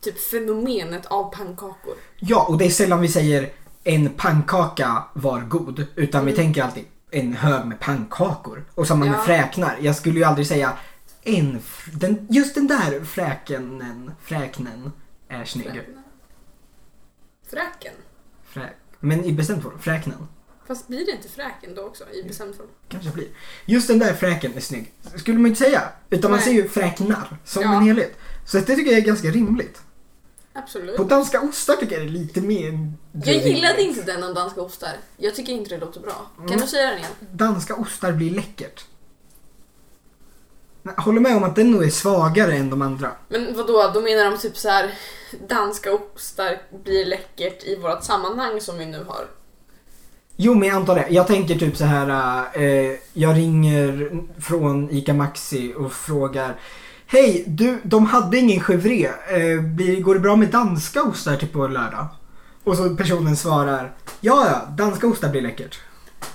typ 0.00 0.18
fenomenet 0.30 1.06
av 1.06 1.34
pannkakor. 1.34 1.94
Ja, 2.16 2.46
och 2.48 2.58
det 2.58 2.64
är 2.64 2.70
sällan 2.70 3.00
vi 3.00 3.08
säger 3.08 3.52
en 3.84 4.08
pannkaka 4.08 5.04
var 5.12 5.40
god. 5.40 5.86
Utan 5.94 6.24
vi 6.24 6.32
Mm. 6.32 6.44
tänker 6.44 6.62
alltid 6.62 6.84
en 7.10 7.32
hög 7.32 7.66
med 7.66 7.80
pannkakor. 7.80 8.64
Och 8.74 8.86
samma 8.86 9.04
med 9.04 9.14
Ja. 9.14 9.22
fräknar. 9.22 9.76
Jag 9.80 9.96
skulle 9.96 10.18
ju 10.18 10.24
aldrig 10.24 10.46
säga 10.46 10.72
en, 11.22 11.60
den, 11.92 12.26
just 12.30 12.54
den 12.54 12.66
där 12.66 13.04
fräkenen, 13.04 14.10
fräknen 14.22 14.92
är 15.28 15.44
snygg. 15.44 15.82
Fräken. 17.50 17.94
Fräk, 18.44 18.72
men 19.00 19.24
i 19.24 19.32
bestämd 19.32 19.62
form, 19.62 19.78
fräknen. 19.78 20.28
Fast 20.66 20.88
blir 20.88 21.06
det 21.06 21.12
inte 21.12 21.28
fräken 21.28 21.74
då 21.74 21.82
också 21.82 22.04
i 22.12 22.22
bestämd 22.22 22.54
form? 22.56 22.66
Kanske 22.88 23.10
blir. 23.10 23.28
Just 23.66 23.88
den 23.88 23.98
där 23.98 24.14
fräken 24.14 24.52
är 24.56 24.60
snygg. 24.60 24.92
Skulle 25.16 25.38
man 25.38 25.46
inte 25.46 25.60
säga. 25.64 25.82
Utan 26.10 26.30
man 26.30 26.38
Nej. 26.38 26.44
säger 26.46 26.62
ju 26.62 26.68
fräknar 26.68 27.36
som 27.44 27.62
Ja. 27.62 27.74
en 27.76 27.82
helhet. 27.82 28.16
Så 28.46 28.58
det 28.58 28.64
tycker 28.76 28.90
jag 28.90 29.00
är 29.00 29.04
ganska 29.06 29.28
rimligt. 29.28 29.80
Absolut. 30.52 30.96
På 30.96 31.04
danska 31.04 31.40
ostar 31.40 31.76
tycker 31.76 31.92
jag 31.98 32.02
det 32.06 32.08
är 32.08 32.12
lite 32.12 32.40
mer... 32.40 32.92
Jag 33.24 33.36
gillade 33.36 33.82
inte 33.82 34.02
den 34.02 34.22
om 34.24 34.34
danska 34.34 34.60
ostar. 34.62 34.92
Jag 35.16 35.34
tycker 35.34 35.52
inte 35.52 35.70
det 35.74 35.78
låter 35.80 36.00
bra. 36.00 36.30
Kan 36.36 36.46
Mm. 36.46 36.60
du 36.60 36.66
säga 36.66 36.88
den 36.90 36.98
igen? 36.98 37.10
Danska 37.32 37.74
ostar 37.74 38.12
blir 38.12 38.30
läckert. 38.30 38.84
Jag 40.82 40.92
håller 40.92 41.20
med 41.20 41.36
om 41.36 41.42
att 41.44 41.56
den 41.56 41.70
nog 41.70 41.84
är 41.84 41.90
svagare 41.90 42.52
än 42.54 42.70
de 42.70 42.82
andra. 42.82 43.10
Men 43.28 43.56
vad 43.56 43.66
då? 43.66 43.90
Då 43.94 44.00
menar 44.00 44.24
de 44.30 44.38
typ 44.38 44.56
så 44.56 44.68
här 44.68 44.94
danska 45.48 45.92
ostar 45.92 46.62
blir 46.84 47.04
läckert 47.06 47.64
i 47.64 47.76
vårt 47.76 48.04
sammanhang 48.04 48.60
som 48.60 48.78
vi 48.78 48.86
nu 48.86 49.04
har. 49.04 49.26
Jo, 50.36 50.54
men 50.54 50.68
jag 50.68 50.76
antar 50.76 50.94
det. 50.94 51.06
Jag 51.10 51.26
tänker 51.26 51.54
typ 51.54 51.76
så 51.76 51.84
här. 51.84 52.08
Eh, 52.52 52.96
jag 53.12 53.36
ringer 53.36 54.10
från 54.40 54.90
ICA 54.90 55.14
Maxi 55.14 55.74
och 55.76 55.92
frågar 55.92 56.56
Hej, 57.06 57.44
du, 57.46 57.80
de 57.84 58.06
hade 58.06 58.38
ingen 58.38 58.60
chèvre. 58.60 59.10
Eh, 59.28 59.98
går 60.00 60.14
det 60.14 60.20
bra 60.20 60.36
med 60.36 60.48
danska 60.50 61.02
ostar 61.02 61.36
till 61.36 61.48
på 61.48 61.66
lördag? 61.66 62.06
Och 62.64 62.76
så 62.76 62.96
personen 62.96 63.36
svarar 63.36 63.92
Ja, 64.20 64.46
ja, 64.50 64.74
danska 64.76 65.06
ostar 65.06 65.28
blir 65.30 65.42
läckert. 65.42 65.78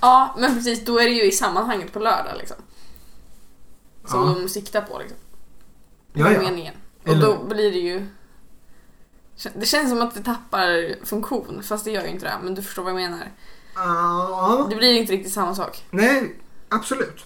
Ja, 0.02 0.36
men 0.40 0.54
precis. 0.56 0.86
Då 0.86 1.00
är 1.00 1.04
det 1.06 1.12
ju 1.12 1.24
i 1.24 1.32
sammanhanget 1.32 1.94
på 1.94 2.00
lördag 2.00 2.34
liksom. 2.40 2.58
Som 4.06 4.28
Ja. 4.28 4.36
de 4.42 4.50
siktar 4.50 4.82
på 4.82 5.00
liksom. 5.00 5.18
Ja, 6.14 6.24
Vad 6.24 6.32
är 6.32 6.36
ja. 6.36 6.42
meningen. 6.42 6.74
Och 7.04 7.08
Eller- 7.10 7.26
då 7.26 7.44
blir 7.50 7.72
det 7.72 7.80
ju... 7.80 8.06
Det 9.56 9.66
känns 9.66 9.90
som 9.90 10.02
att 10.02 10.14
det 10.14 10.24
tappar 10.24 10.96
funktion, 11.06 11.64
fast 11.64 11.86
det 11.86 11.92
gör 11.92 12.04
ju 12.04 12.10
inte 12.10 12.26
det. 12.26 12.34
Men 12.44 12.56
du 12.56 12.62
förstår 12.62 12.84
vad 12.84 12.92
jag 12.92 12.98
menar. 13.02 13.28
Ja, 13.84 14.68
Det 14.70 14.76
blir 14.76 14.94
inte 14.94 15.14
riktigt 15.14 15.34
samma 15.34 15.56
sak. 15.56 15.84
nej, 15.92 16.36
absolut. 16.70 17.26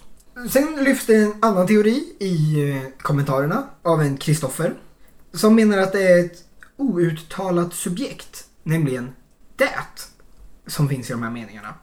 Sen 0.50 0.76
lyfte 0.84 1.14
en 1.16 1.34
annan 1.42 1.66
teori 1.66 2.16
i 2.18 2.70
eh, 2.70 2.82
kommentarerna 2.98 3.64
av 3.82 4.00
en 4.02 4.16
Kristoffer. 4.16 4.74
Som 5.32 5.54
menar 5.54 5.78
att 5.78 5.92
det 5.92 6.02
är 6.02 6.24
ett 6.24 6.38
outtalat 6.76 7.74
subjekt, 7.74 8.44
nämligen 8.62 9.12
det, 9.56 9.68
som 10.66 10.88
finns 10.88 11.10
i 11.10 11.12
de 11.12 11.22
här 11.22 11.30
meningarna. 11.30 11.74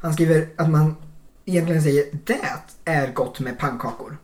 Han 0.00 0.12
skriver 0.14 0.48
att 0.56 0.70
man 0.70 0.96
egentligen 1.44 1.82
säger 1.82 2.06
det 2.24 2.40
är 2.84 3.12
gott 3.12 3.40
med 3.40 3.58
pannkakor. 3.58 4.18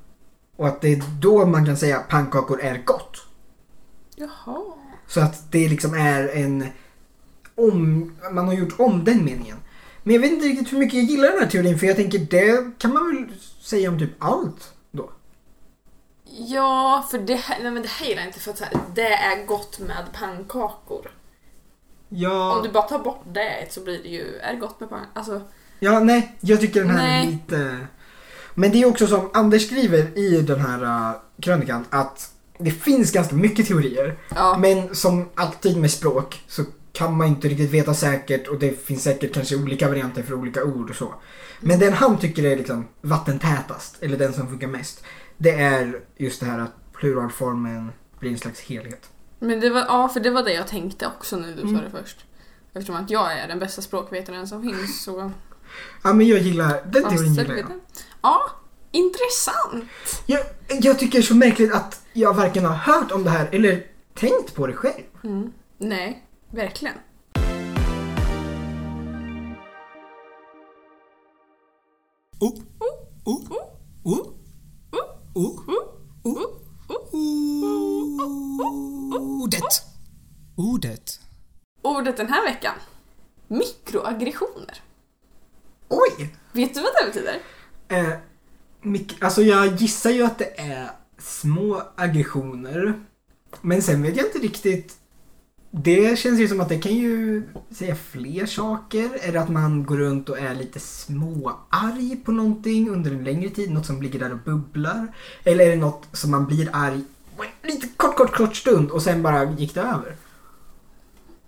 Och 0.57 0.69
att 0.69 0.81
det 0.81 0.93
är 0.93 1.03
då 1.21 1.47
man 1.47 1.67
kan 1.67 1.77
säga 1.77 1.99
pannkakor 1.99 2.61
är 2.61 2.83
gott. 2.85 3.27
Jaha. 4.17 4.63
Så 5.07 5.21
att 5.21 5.53
det 5.53 5.69
liksom 5.69 5.95
är 5.95 6.29
en 6.29 6.67
om, 7.55 8.13
man 8.33 8.47
har 8.47 8.55
gjort 8.55 8.81
om 8.81 9.05
den 9.05 9.25
meningen. 9.25 9.57
Men 10.07 10.15
jag 10.15 10.21
vet 10.21 10.33
inte 10.33 10.47
riktigt 10.47 10.73
hur 10.73 10.79
mycket 10.79 10.95
jag 10.95 11.05
gillar 11.05 11.29
den 11.29 11.39
här 11.39 11.47
teorin 11.47 11.79
för 11.79 11.87
jag 11.87 11.97
tänker 11.97 12.19
det 12.19 12.79
kan 12.79 12.95
man 12.95 13.07
väl 13.07 13.35
säga 13.61 13.91
om 13.91 13.99
typ 13.99 14.11
allt 14.19 14.73
då. 14.91 15.11
Ja, 16.25 17.07
för 17.11 17.19
det 17.19 17.35
här, 17.35 17.59
nej 17.63 17.71
men 17.71 17.83
det 17.83 17.89
här 17.89 18.07
gillar 18.07 18.23
jag 18.23 18.29
inte 18.29 18.41
för 18.41 18.51
att 18.51 18.61
här, 18.61 18.71
det 18.95 19.13
är 19.13 19.47
gott 19.47 19.79
med 19.79 20.05
pannkakor. 20.13 21.11
Ja, 22.09 22.57
Om 22.57 22.63
du 22.63 22.69
bara 22.73 22.83
tar 22.83 22.99
bort 22.99 23.25
det 23.33 23.67
så 23.71 23.81
blir 23.81 24.03
det 24.03 24.09
ju, 24.09 24.37
är 24.37 24.53
det 24.53 24.59
gott 24.59 24.81
med 24.81 24.89
pannkakor? 24.89 25.13
Alltså, 25.15 25.41
ja 25.79 26.01
nej, 26.01 26.37
jag 26.41 26.61
tycker 26.61 26.81
den 26.81 26.91
här 26.91 27.09
är 27.09 27.25
Nej. 27.25 27.27
lite... 27.27 27.87
Men 28.55 28.71
det 28.73 28.83
är 28.83 28.87
också 28.87 29.07
som 29.07 29.31
Anders 29.35 29.67
skriver 29.67 30.19
i 30.19 30.43
den 30.43 30.61
här 30.61 30.83
uh, 30.83 31.17
krönikan 31.41 31.85
att 31.91 32.33
det 32.59 32.71
finns 32.71 33.13
ganska 33.13 33.35
mycket 33.35 33.67
teorier. 33.67 34.17
ja. 34.35 34.59
Men 34.59 34.95
som 34.95 35.29
alltid 35.35 35.77
med 35.77 35.91
språk 35.91 36.45
så 36.49 36.63
kan 36.97 37.17
man 37.17 37.27
inte 37.27 37.49
riktigt 37.49 37.71
veta 37.71 37.95
säkert 37.95 38.49
och 38.49 38.59
det 38.59 38.85
finns 38.87 39.03
säkert 39.03 39.35
kanske 39.35 39.57
olika 39.57 39.89
varianter 39.89 40.23
för 40.23 40.35
olika 40.35 40.65
ord 40.65 40.91
och 40.91 40.97
så. 40.97 41.15
Men 41.61 41.79
den 41.79 41.93
han 41.93 42.19
tycker 42.19 42.45
är 42.45 42.57
liksom 42.57 42.89
vattentätast, 43.01 43.97
eller 44.03 44.17
den 44.19 44.33
som 44.33 44.49
funkar 44.49 44.67
mest, 44.67 45.05
det 45.37 45.51
är 45.51 46.01
just 46.17 46.41
det 46.41 46.47
här 46.47 46.59
att 46.59 46.93
pluralformen 46.93 47.93
blir 48.21 48.31
en 48.31 48.39
slags 48.39 48.61
helhet. 48.61 49.11
Men 49.39 49.61
det 49.61 49.71
var, 49.71 49.81
ja, 49.81 50.09
för 50.09 50.21
det 50.21 50.31
var 50.31 50.43
det 50.43 50.53
jag 50.53 50.67
tänkte 50.67 51.07
också 51.07 51.37
när 51.37 51.53
du 51.57 51.63
Mm. 51.63 51.77
sa 51.77 51.83
det 51.83 51.91
först. 52.03 52.25
Eftersom 52.75 52.97
att 52.97 53.11
jag 53.11 53.33
är 53.33 53.49
den 53.49 53.59
bästa 53.59 53.83
språkvetaren 53.83 54.47
som 54.49 54.63
finns 54.63 55.03
så... 55.03 55.31
Ja 56.03 56.13
men 56.13 56.27
jag 56.27 56.39
gillar, 56.39 56.83
den 56.93 57.03
teorin 57.03 57.35
gillar 57.35 57.55
jag. 57.57 57.67
Ja, 58.23 58.41
intressant. 58.91 59.85
jag. 60.27 60.41
Jag 60.69 60.99
tycker 60.99 61.19
det 61.19 61.23
är 61.23 61.27
så 61.27 61.35
märkligt 61.35 61.75
att 61.75 62.01
jag 62.13 62.35
varken 62.35 62.65
har 62.65 62.75
hört 62.75 63.13
om 63.13 63.25
det 63.25 63.31
här 63.31 63.49
eller 63.53 63.87
tänkt 64.15 64.55
på 64.55 64.67
det 64.67 64.73
själv. 64.73 65.03
Mm. 65.25 65.53
Nej, 65.79 66.26
verkligen. 66.57 66.95
Oh, 72.41 72.53
oh, 72.79 72.99
oh, 73.25 73.53
oh, 74.05 74.27
oh, 75.35 75.63
ordet. 79.43 79.63
Ordet. 80.57 81.21
Ordet 81.83 82.17
den 82.17 82.29
här 82.29 82.45
veckan. 82.45 82.75
Mikroaggressioner. 83.49 84.81
Oj! 85.89 86.35
Vet 86.53 86.75
du 86.75 86.81
vad 86.81 86.91
det 87.01 87.07
betyder? 87.07 87.41
Eh, 87.89 88.19
mik- 88.83 89.17
alltså 89.25 89.43
jag 89.43 89.77
gissar 89.77 90.11
ju 90.11 90.23
att 90.23 90.39
det 90.39 90.61
är 90.61 90.91
små 91.19 91.83
aggressioner. 91.97 93.01
Men 93.61 93.83
sen 93.83 94.03
vet 94.03 94.17
jag 94.17 94.27
inte 94.27 94.39
riktigt. 94.39 94.97
Det 95.79 96.19
känns 96.19 96.41
ju 96.41 96.49
som 96.49 96.61
att 96.61 96.69
det 96.69 96.79
kan 96.79 96.95
ju 96.95 97.43
säga 97.71 97.97
fler 97.97 98.47
saker. 98.47 99.19
Är 99.23 99.33
det 99.33 99.41
att 99.41 99.49
man 99.49 99.85
går 99.85 99.97
runt 99.97 100.29
och 100.29 100.39
är 100.39 100.55
lite 100.55 100.81
småarg 100.81 102.17
på 102.25 102.33
någonting 102.33 102.91
under 102.91 103.11
en 103.11 103.25
längre 103.25 103.51
tid? 103.51 103.71
Något 103.71 103.87
som 103.87 104.03
ligger 104.03 104.19
där 104.19 104.33
och 104.33 104.39
bubblar? 104.39 105.17
Eller 105.45 105.67
är 105.67 105.71
det 105.71 105.77
något 105.77 106.09
som 106.13 106.31
man 106.31 106.47
blir 106.47 106.71
arg 106.73 107.05
på 107.37 107.45
en 107.45 107.71
lite 107.71 107.89
kort, 107.97 108.17
kort, 108.17 108.37
kort 108.37 108.57
stund 108.57 108.91
och 108.91 109.03
sen 109.03 109.23
bara 109.23 109.45
gick 109.45 109.75
det 109.75 109.81
över? 109.81 110.17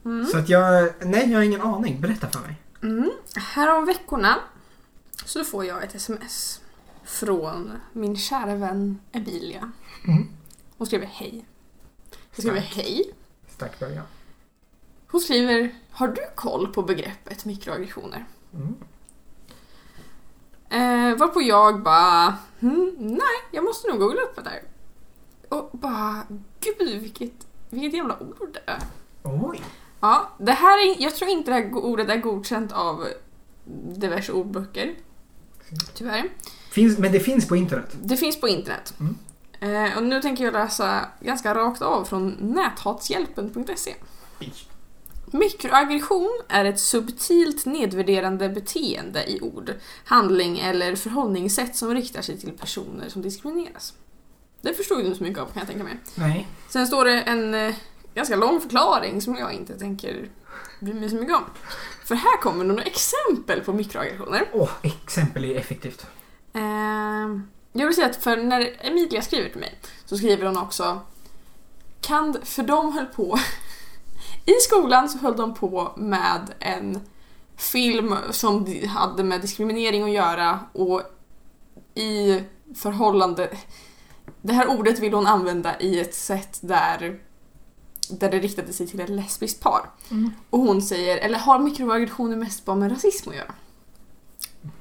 Mm. 0.05 0.27
Så 0.27 0.39
att 0.39 0.49
jag, 0.49 0.93
nej 1.01 1.31
jag 1.31 1.39
har 1.39 1.45
ingen 1.45 1.61
aning. 1.61 2.01
Berätta 2.01 2.29
för 2.29 2.41
mig. 2.41 2.57
Mm. 2.83 3.11
Här 3.35 3.79
om 3.79 3.87
veckorna 3.87 4.37
så 5.25 5.45
får 5.45 5.65
jag 5.65 5.85
ett 5.85 5.95
sms 5.95 6.61
från 7.05 7.73
min 7.93 8.17
kära 8.17 8.55
vän 8.55 8.99
Emilia. 9.13 9.73
Mm. 10.09 10.29
Hon 10.79 10.87
skriver 10.87 11.07
hej. 11.07 11.47
Hon 12.11 12.43
skriver 12.43 12.61
hej. 12.61 13.13
Stark 13.49 13.81
början. 13.81 14.05
Hon 15.11 15.21
skriver 15.21 15.75
Har 15.91 16.09
du 16.09 16.23
koll 16.35 16.73
på 16.73 16.83
begreppet 16.83 17.45
mikroaggressioner? 17.45 18.27
Mm. 18.55 18.75
Eh, 20.71 21.19
varpå 21.19 21.43
jag 21.43 21.83
bara 21.83 22.37
hm, 22.61 22.95
Nej, 22.99 23.39
jag 23.51 23.65
måste 23.65 23.89
nog 23.89 23.99
googla 23.99 24.21
upp 24.21 24.37
det 24.37 24.43
där. 24.43 24.63
Och 25.49 25.71
bara 25.73 26.23
Gud 26.61 27.01
vilket, 27.01 27.47
vilket 27.71 27.95
jävla 27.95 28.19
ord 28.23 28.49
det 28.53 28.73
är. 28.73 28.83
Oj. 29.23 29.61
Ja, 30.01 30.29
det 30.39 30.53
här 30.53 30.79
är, 30.79 31.03
jag 31.03 31.17
tror 31.17 31.31
inte 31.31 31.51
det 31.51 31.55
här 31.55 31.75
ordet 31.75 32.09
är 32.09 32.17
godkänt 32.17 32.73
av 32.73 33.07
diverse 33.97 34.33
ordböcker. 34.33 34.95
Tyvärr. 35.95 36.29
Finns, 36.71 36.99
men 36.99 37.13
det 37.13 37.21
finns 37.21 37.49
på 37.49 37.57
internet. 37.57 37.97
Det 38.03 38.17
finns 38.17 38.41
på 38.41 38.49
internet. 38.49 38.95
Mm. 39.01 39.17
Eh, 39.61 39.97
och 39.97 40.03
nu 40.03 40.21
tänker 40.23 40.45
jag 40.45 40.53
läsa 40.53 41.09
ganska 41.21 41.55
rakt 41.55 41.83
av 41.83 42.05
från 42.05 42.37
näthatshjälpen.se. 42.41 43.95
Mikroaggression 45.33 46.41
är 46.49 46.65
ett 46.65 46.81
subtilt 46.81 47.67
nedvärderande 47.67 48.49
beteende 48.49 49.31
i 49.31 49.41
ord, 49.41 49.75
handling 50.05 50.59
eller 50.59 50.97
förhållningssätt 50.97 51.77
som 51.77 51.95
riktar 51.95 52.23
sig 52.23 52.39
till 52.39 52.53
personer 52.53 53.09
som 53.09 53.23
diskrimineras. 53.23 53.95
Det 54.61 54.75
förstod 54.75 54.99
du 54.99 55.05
inte 55.05 55.19
så 55.19 55.25
mycket 55.25 55.39
av 55.39 55.47
kan 55.47 55.59
jag 55.59 55.67
tänka 55.67 55.85
mig. 55.85 55.97
Nej. 56.15 56.49
Sen 56.69 56.87
står 56.87 57.05
det 57.05 57.23
en 57.23 57.55
eh, 57.55 57.75
ganska 58.15 58.37
lång 58.37 58.61
förklaring 58.61 59.21
som 59.21 59.37
jag 59.37 59.53
inte 59.53 59.79
tänker 59.79 60.29
bry 60.81 60.95
mig 60.95 61.11
så 61.11 61.17
mycket 61.17 61.37
om. 61.37 61.45
För 62.05 62.15
här 62.15 62.37
kommer 62.41 62.65
några 62.65 62.83
exempel 62.83 63.61
på 63.61 63.73
mikroaggressioner. 63.73 64.49
Åh, 64.53 64.71
exempel 64.83 65.45
är 65.45 65.55
effektivt. 65.57 66.07
Ehm, 66.53 67.49
jag 67.73 67.87
vill 67.87 67.95
säga 67.95 68.07
att 68.07 68.17
för 68.17 68.37
när 68.37 68.77
Emilia 68.81 69.23
skriver 69.23 69.49
till 69.49 69.61
mig 69.61 69.79
så 70.07 70.17
skriver 70.17 70.47
hon 70.47 70.59
också 70.59 71.01
kan, 72.01 72.37
för 72.45 72.63
de 72.63 72.93
höll 72.93 73.07
på 73.07 73.39
i 74.49 74.61
skolan 74.61 75.09
så 75.09 75.19
höll 75.19 75.37
de 75.37 75.55
på 75.55 75.93
med 75.97 76.55
en 76.59 77.01
film 77.57 78.15
som 78.31 78.67
hade 78.89 79.25
med 79.25 79.41
diskriminering 79.41 80.03
att 80.03 80.11
göra 80.11 80.61
och 80.73 81.03
i 81.95 82.43
förhållande 82.75 83.51
det 84.43 84.53
här 84.53 84.69
ordet 84.69 84.99
vill 84.99 85.15
hon 85.15 85.27
använda 85.27 85.81
i 85.81 86.01
ett 86.01 86.15
sätt 86.15 86.59
där 86.63 87.21
där 88.11 88.31
det 88.31 88.39
riktade 88.39 88.73
sig 88.73 88.87
till 88.87 89.01
ett 89.01 89.09
lesbiskt 89.09 89.63
par. 89.63 89.91
Mm. 90.11 90.31
Och 90.51 90.59
hon 90.59 90.83
säger, 90.83 91.19
eller 91.19 91.39
har 91.39 91.59
mikroaggressioner 91.59 92.37
mest 92.37 92.65
bara 92.65 92.77
med 92.77 92.93
rasism 92.93 93.31
att 93.31 93.37
göra? 93.37 93.55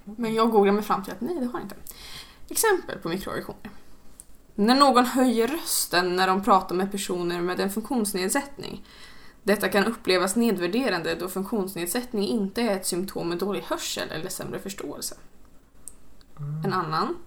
Men 0.03 0.34
jag 0.34 0.51
googlar 0.51 0.73
mig 0.73 0.84
fram 0.84 1.03
till 1.03 1.13
att 1.13 1.21
nej, 1.21 1.36
det 1.39 1.45
har 1.45 1.62
inte. 1.62 1.75
Exempel 2.49 2.99
på 2.99 3.10
mikroaggressioner. 3.10 3.71
När 4.56 4.75
någon 4.75 5.06
höjer 5.06 5.47
rösten 5.47 6.15
när 6.15 6.27
de 6.27 6.43
pratar 6.43 6.75
med 6.75 6.91
personer 6.91 7.41
med 7.41 7.60
en 7.60 7.69
funktionsnedsättning. 7.69 8.86
Detta 9.47 9.69
kan 9.69 9.86
upplevas 9.86 10.36
nedvärderande 10.36 11.15
då 11.15 11.29
funktionsnedsättning 11.29 12.27
inte 12.27 12.62
är 12.62 12.75
ett 12.75 12.86
symptom 12.86 13.29
med 13.29 13.38
dålig 13.38 13.62
hörsel 13.62 14.10
eller 14.12 14.29
sämre 14.29 14.60
förståelse. 14.60 15.15
En 16.65 16.73
annan. 16.73 17.17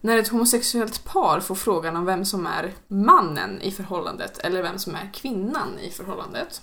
När 0.00 0.18
ett 0.18 0.28
homosexuellt 0.28 1.04
par 1.04 1.40
får 1.40 1.54
frågan 1.54 1.96
om 1.96 2.04
vem 2.04 2.24
som 2.24 2.46
är 2.46 2.72
mannen 2.88 3.62
i 3.62 3.70
förhållandet 3.70 4.38
eller 4.38 4.62
vem 4.62 4.78
som 4.78 4.94
är 4.94 5.10
kvinnan 5.14 5.78
i 5.78 5.90
förhållandet. 5.90 6.62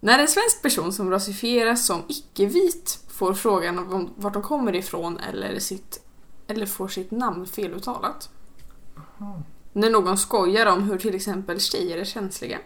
När 0.00 0.18
en 0.18 0.28
svensk 0.28 0.62
person 0.62 0.92
som 0.92 1.10
rasifieras 1.10 1.86
som 1.86 2.02
icke-vit 2.08 3.00
får 3.08 3.34
frågan 3.34 3.78
om 3.78 4.10
vart 4.16 4.32
de 4.32 4.42
kommer 4.42 4.74
ifrån 4.74 5.18
eller, 5.18 5.58
sitt, 5.58 6.02
eller 6.46 6.66
får 6.66 6.88
sitt 6.88 7.10
namn 7.10 7.46
feluttalat. 7.46 8.30
När 9.72 9.90
någon 9.90 10.18
skojar 10.18 10.66
om 10.66 10.82
hur 10.82 10.98
till 10.98 11.14
exempel 11.14 11.60
tjejer 11.60 11.98
är 11.98 12.04
känsliga. 12.04 12.58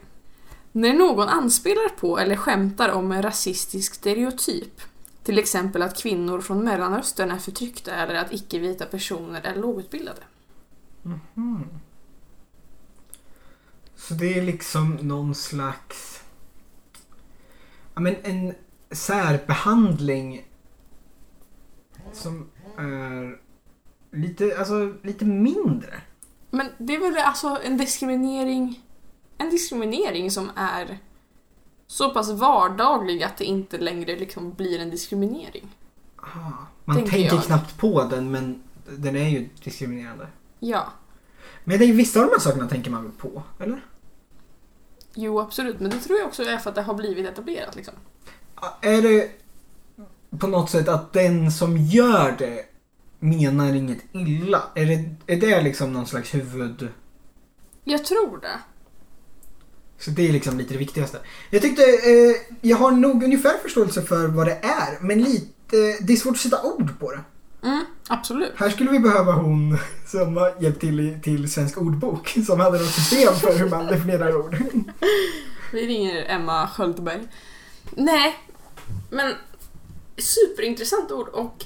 När 0.73 0.93
någon 0.93 1.29
anspelar 1.29 1.89
på 1.89 2.19
eller 2.19 2.37
skämtar 2.37 2.89
om 2.89 3.13
en 3.13 3.23
rasistisk 3.23 3.95
stereotyp. 3.95 4.81
Till 5.23 5.39
exempel 5.39 5.83
att 5.83 6.03
kvinnor 6.03 6.41
från 6.41 6.65
Mellanöstern 6.65 7.31
är 7.31 7.39
förtryckta 7.39 7.95
eller 7.95 8.15
att 8.15 8.33
icke-vita 8.33 8.87
personer 8.87 9.41
är 9.41 9.57
lågutbildade. 9.57 10.23
Så 13.97 14.15
det 14.15 14.39
är 14.39 14.43
liksom 14.43 14.95
någon 14.95 15.35
slags... 15.35 16.23
Ja 17.95 18.01
men 18.01 18.17
en 18.23 18.55
särbehandling 18.91 20.49
som 22.13 22.51
är 22.77 23.41
lite, 24.11 24.59
alltså 24.59 24.95
lite 25.03 25.25
mindre. 25.25 26.03
Men 26.51 26.69
det 26.79 26.95
är 26.95 27.01
väl 27.01 27.17
alltså 27.17 27.59
en 27.65 27.77
diskriminering 27.77 28.83
en 29.41 29.51
diskriminering 29.51 30.31
som 30.31 30.51
är 30.57 30.99
så 31.87 32.11
pass 32.11 32.31
vardaglig 32.31 33.23
att 33.23 33.37
det 33.37 33.45
inte 33.45 33.79
längre 33.79 34.17
liksom 34.17 34.53
blir 34.53 34.79
en 34.79 34.91
diskriminering. 34.91 35.77
Ah, 36.17 36.27
man 36.85 36.97
Tänker 36.97 37.11
tänker 37.11 37.39
knappt 37.39 37.79
på 37.79 38.05
den 38.05 38.31
men 38.31 38.63
den 38.99 39.17
är 39.17 39.29
ju 39.29 39.49
diskriminerande. 39.65 40.27
Ja, 40.59 40.93
Men 41.65 41.79
det 41.79 41.85
är 41.85 41.87
ju 41.87 41.93
vissa 41.93 42.21
av 42.21 42.27
de 42.27 42.33
här 42.33 42.41
sakerna 42.41 42.69
tänker 42.69 42.91
man 42.91 43.03
väl 43.03 43.13
på, 43.13 43.43
eller? 43.59 43.85
jo 45.15 45.41
absolut, 45.41 45.81
men 45.81 45.91
det 45.91 45.99
tror 45.99 46.19
jag 46.19 46.29
också 46.29 46.43
är 46.43 46.59
för 46.59 46.71
att 46.71 46.77
det 46.77 46.83
har 46.83 46.95
blivit 46.95 47.27
etablerat 47.27 47.77
liksom. 47.77 47.95
Är 48.81 49.03
det 49.03 49.31
på 50.39 50.47
något 50.47 50.71
sätt 50.71 50.89
att 50.89 51.13
den 51.13 51.53
som 51.53 51.77
gör 51.77 52.35
det 52.39 52.65
menar 53.19 53.75
inget 53.75 53.99
illa? 54.13 54.63
Är 54.75 54.87
det, 54.87 55.33
är 55.35 55.41
det 55.41 55.63
liksom 55.63 55.93
någon 55.93 56.07
slags 56.07 56.35
huvud... 56.35 56.89
Jag 57.85 58.05
tror 58.05 58.39
det. 58.41 58.59
Så 60.01 60.11
det 60.11 60.29
är 60.29 60.33
liksom 60.33 60.59
lite 60.59 60.75
det 60.75 60.79
viktigaste. 60.79 61.19
Jag 61.51 61.63
tyckte, 61.63 61.83
eh, 61.83 62.57
jag 62.61 62.77
har 62.77 62.91
nog 62.91 63.25
ungefär 63.25 63.59
förståelse 63.63 64.03
för 64.03 64.27
vad 64.27 64.47
det 64.47 64.59
är, 64.63 64.99
men 65.01 65.23
lite, 65.23 65.77
det 66.01 66.13
är 66.13 66.17
svårt 66.17 66.35
att 66.35 66.41
sätta 66.41 66.63
ord 66.63 66.99
på 66.99 67.13
det. 67.13 67.21
Mm, 67.63 67.85
absolut. 68.09 68.53
Här 68.57 68.71
skulle 68.71 68.91
vi 68.91 68.99
behöva 68.99 69.33
hon 69.33 69.79
som 70.07 70.37
har 70.37 70.55
hjälpt 70.61 70.81
till 70.81 71.19
till 71.23 71.53
Svensk 71.53 71.79
ordbok, 71.79 72.29
som 72.47 72.61
hade 72.61 72.79
något 72.79 72.95
system 72.95 73.35
för 73.35 73.59
hur 73.59 73.69
man 73.69 73.87
definierar 73.87 74.37
ord. 74.37 74.57
Vi 75.73 75.87
ringer 75.87 76.25
Emma 76.29 76.69
Sköldberg. 76.69 77.29
Nej, 77.91 78.39
men 79.11 79.35
superintressant 80.17 81.11
ord 81.11 81.29
och 81.29 81.65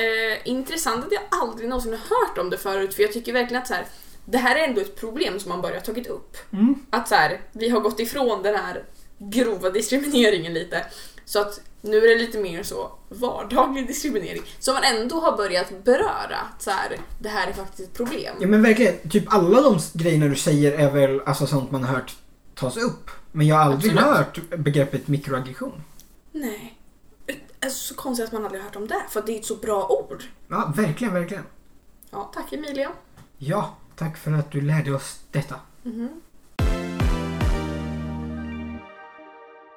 eh, 0.00 0.48
intressant 0.48 1.04
att 1.04 1.12
jag 1.12 1.22
aldrig 1.30 1.68
någonsin 1.68 1.92
har 1.92 1.98
hört 1.98 2.38
om 2.38 2.50
det 2.50 2.58
förut 2.58 2.94
för 2.94 3.02
jag 3.02 3.12
tycker 3.12 3.32
verkligen 3.32 3.62
att 3.62 3.68
så 3.68 3.74
här, 3.74 3.86
det 4.24 4.38
här 4.38 4.56
är 4.56 4.68
ändå 4.68 4.80
ett 4.80 5.00
problem 5.00 5.40
som 5.40 5.48
man 5.48 5.62
börjar 5.62 5.80
tagit 5.80 6.06
upp. 6.06 6.36
Mm. 6.52 6.74
Att 6.90 7.08
så 7.08 7.14
här, 7.14 7.40
vi 7.52 7.68
har 7.68 7.80
gått 7.80 8.00
ifrån 8.00 8.42
den 8.42 8.54
här 8.54 8.84
grova 9.18 9.70
diskrimineringen 9.70 10.54
lite. 10.54 10.86
Så 11.24 11.40
att 11.40 11.60
nu 11.80 11.96
är 11.96 12.08
det 12.08 12.14
lite 12.14 12.38
mer 12.38 12.62
så 12.62 12.92
vardaglig 13.08 13.86
diskriminering 13.86 14.42
som 14.58 14.74
man 14.74 14.84
ändå 14.84 15.20
har 15.20 15.36
börjat 15.36 15.84
beröra. 15.84 16.36
Att 16.36 16.62
så 16.62 16.70
här, 16.70 16.98
det 17.18 17.28
här 17.28 17.48
är 17.48 17.52
faktiskt 17.52 17.88
ett 17.88 17.94
problem. 17.94 18.36
Ja 18.40 18.46
men 18.46 18.62
verkligen, 18.62 19.08
typ 19.10 19.34
alla 19.34 19.60
de 19.60 19.78
grejerna 19.92 20.26
du 20.26 20.36
säger 20.36 20.72
är 20.72 20.90
väl 20.90 21.20
alltså 21.20 21.46
sånt 21.46 21.70
man 21.70 21.84
har 21.84 21.94
hört 21.94 22.16
tas 22.54 22.76
upp. 22.76 23.10
Men 23.32 23.46
jag 23.46 23.56
har 23.56 23.62
aldrig 23.62 23.92
Absolut. 23.92 24.16
hört 24.16 24.58
begreppet 24.58 25.08
mikroaggression. 25.08 25.82
Nej. 26.32 26.76
Är 27.60 27.68
så 27.68 27.94
konstigt 27.94 28.26
att 28.26 28.32
man 28.32 28.44
aldrig 28.44 28.62
har 28.62 28.68
hört 28.68 28.76
om 28.76 28.86
det 28.86 29.02
för 29.08 29.22
det 29.22 29.32
är 29.32 29.38
ett 29.38 29.44
så 29.44 29.56
bra 29.56 29.86
ord. 29.86 30.22
Ja, 30.48 30.72
verkligen, 30.76 31.14
verkligen. 31.14 31.44
Ja, 32.10 32.30
tack 32.34 32.52
Emilia. 32.52 32.90
Ja, 33.38 33.76
tack 34.00 34.16
för 34.16 34.32
att 34.32 34.50
du 34.50 34.60
lärde 34.60 34.94
oss 34.94 35.20
detta. 35.30 35.54
Mhm. 35.82 36.08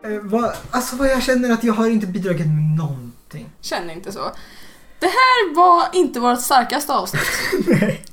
Eh, 0.04 0.20
vad, 0.22 0.56
alltså 0.72 0.96
vad 0.96 1.08
jag 1.08 1.24
känner 1.24 1.52
att 1.52 1.64
jag 1.64 1.74
har 1.74 1.90
inte 1.90 2.08
bidragit 2.08 2.48
med 2.48 2.78
någonting. 2.78 3.50
Känner 3.62 3.94
inte 3.94 4.12
så. 4.12 4.32
Det 5.00 5.08
här 5.08 5.56
var 5.56 5.88
inte 5.94 6.20
vårt 6.20 6.42
starkaste 6.42 6.94
avsnitt. 6.94 7.22
Nej. 7.68 8.06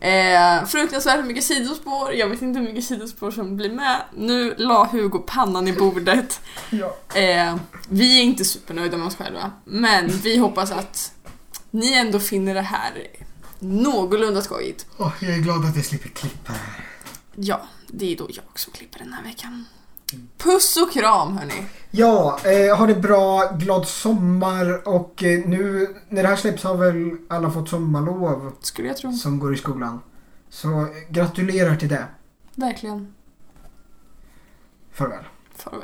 Eh, 0.00 0.64
fruktansvärt 0.64 1.26
mycket 1.26 1.44
sidospår. 1.44 2.12
Jag 2.12 2.28
vet 2.28 2.42
inte 2.42 2.58
hur 2.58 2.66
mycket 2.66 2.84
sidospår 2.84 3.30
som 3.30 3.56
blir 3.56 3.70
med. 3.70 4.02
Nu 4.16 4.54
la 4.58 4.84
Hugo 4.84 5.18
pannan 5.18 5.68
i 5.68 5.72
bordet. 5.72 6.40
Ja. 6.70 6.96
Eh, 7.20 7.56
vi 7.88 8.18
är 8.18 8.22
inte 8.22 8.44
supernöjda 8.44 8.96
med 8.96 9.06
oss 9.06 9.16
själva. 9.16 9.50
Men 9.64 10.08
vi 10.08 10.36
hoppas 10.38 10.72
att 10.72 11.12
ni 11.70 11.92
ändå 11.92 12.20
finner 12.20 12.54
det 12.54 12.60
här 12.60 12.92
någorlunda 13.58 14.42
skojigt. 14.42 14.86
Åh, 14.96 15.12
jag 15.20 15.34
är 15.34 15.38
glad 15.38 15.64
att 15.64 15.76
jag 15.76 15.84
slipper 15.84 16.08
klippa 16.08 16.52
det 16.52 16.58
här. 16.58 16.84
Ja, 17.34 17.60
det 17.88 18.12
är 18.12 18.16
då 18.16 18.26
jag 18.30 18.44
som 18.58 18.72
klipper 18.72 18.98
den 18.98 19.12
här 19.12 19.22
veckan. 19.24 19.64
Puss 20.38 20.76
och 20.76 20.92
kram 20.92 21.36
hörni. 21.36 21.66
Ja, 21.90 22.38
eh, 22.44 22.76
ha 22.78 22.86
det 22.86 22.94
bra, 22.94 23.52
glad 23.52 23.88
sommar 23.88 24.88
och 24.88 25.22
eh, 25.22 25.46
nu 25.48 25.94
när 26.08 26.22
det 26.22 26.28
här 26.28 26.36
släpps 26.36 26.62
har 26.64 26.76
väl 26.76 27.16
alla 27.28 27.50
fått 27.50 27.68
sommarlov 27.68 28.52
Skulle 28.60 28.88
jag 28.88 28.96
tro. 28.96 29.12
som 29.12 29.38
går 29.38 29.54
i 29.54 29.56
skolan. 29.58 30.00
Så 30.50 30.68
eh, 30.80 30.86
gratulerar 31.08 31.76
till 31.76 31.88
det. 31.88 32.04
Verkligen. 32.54 33.14
Farväl. 34.92 35.24
Farväl. 35.56 35.82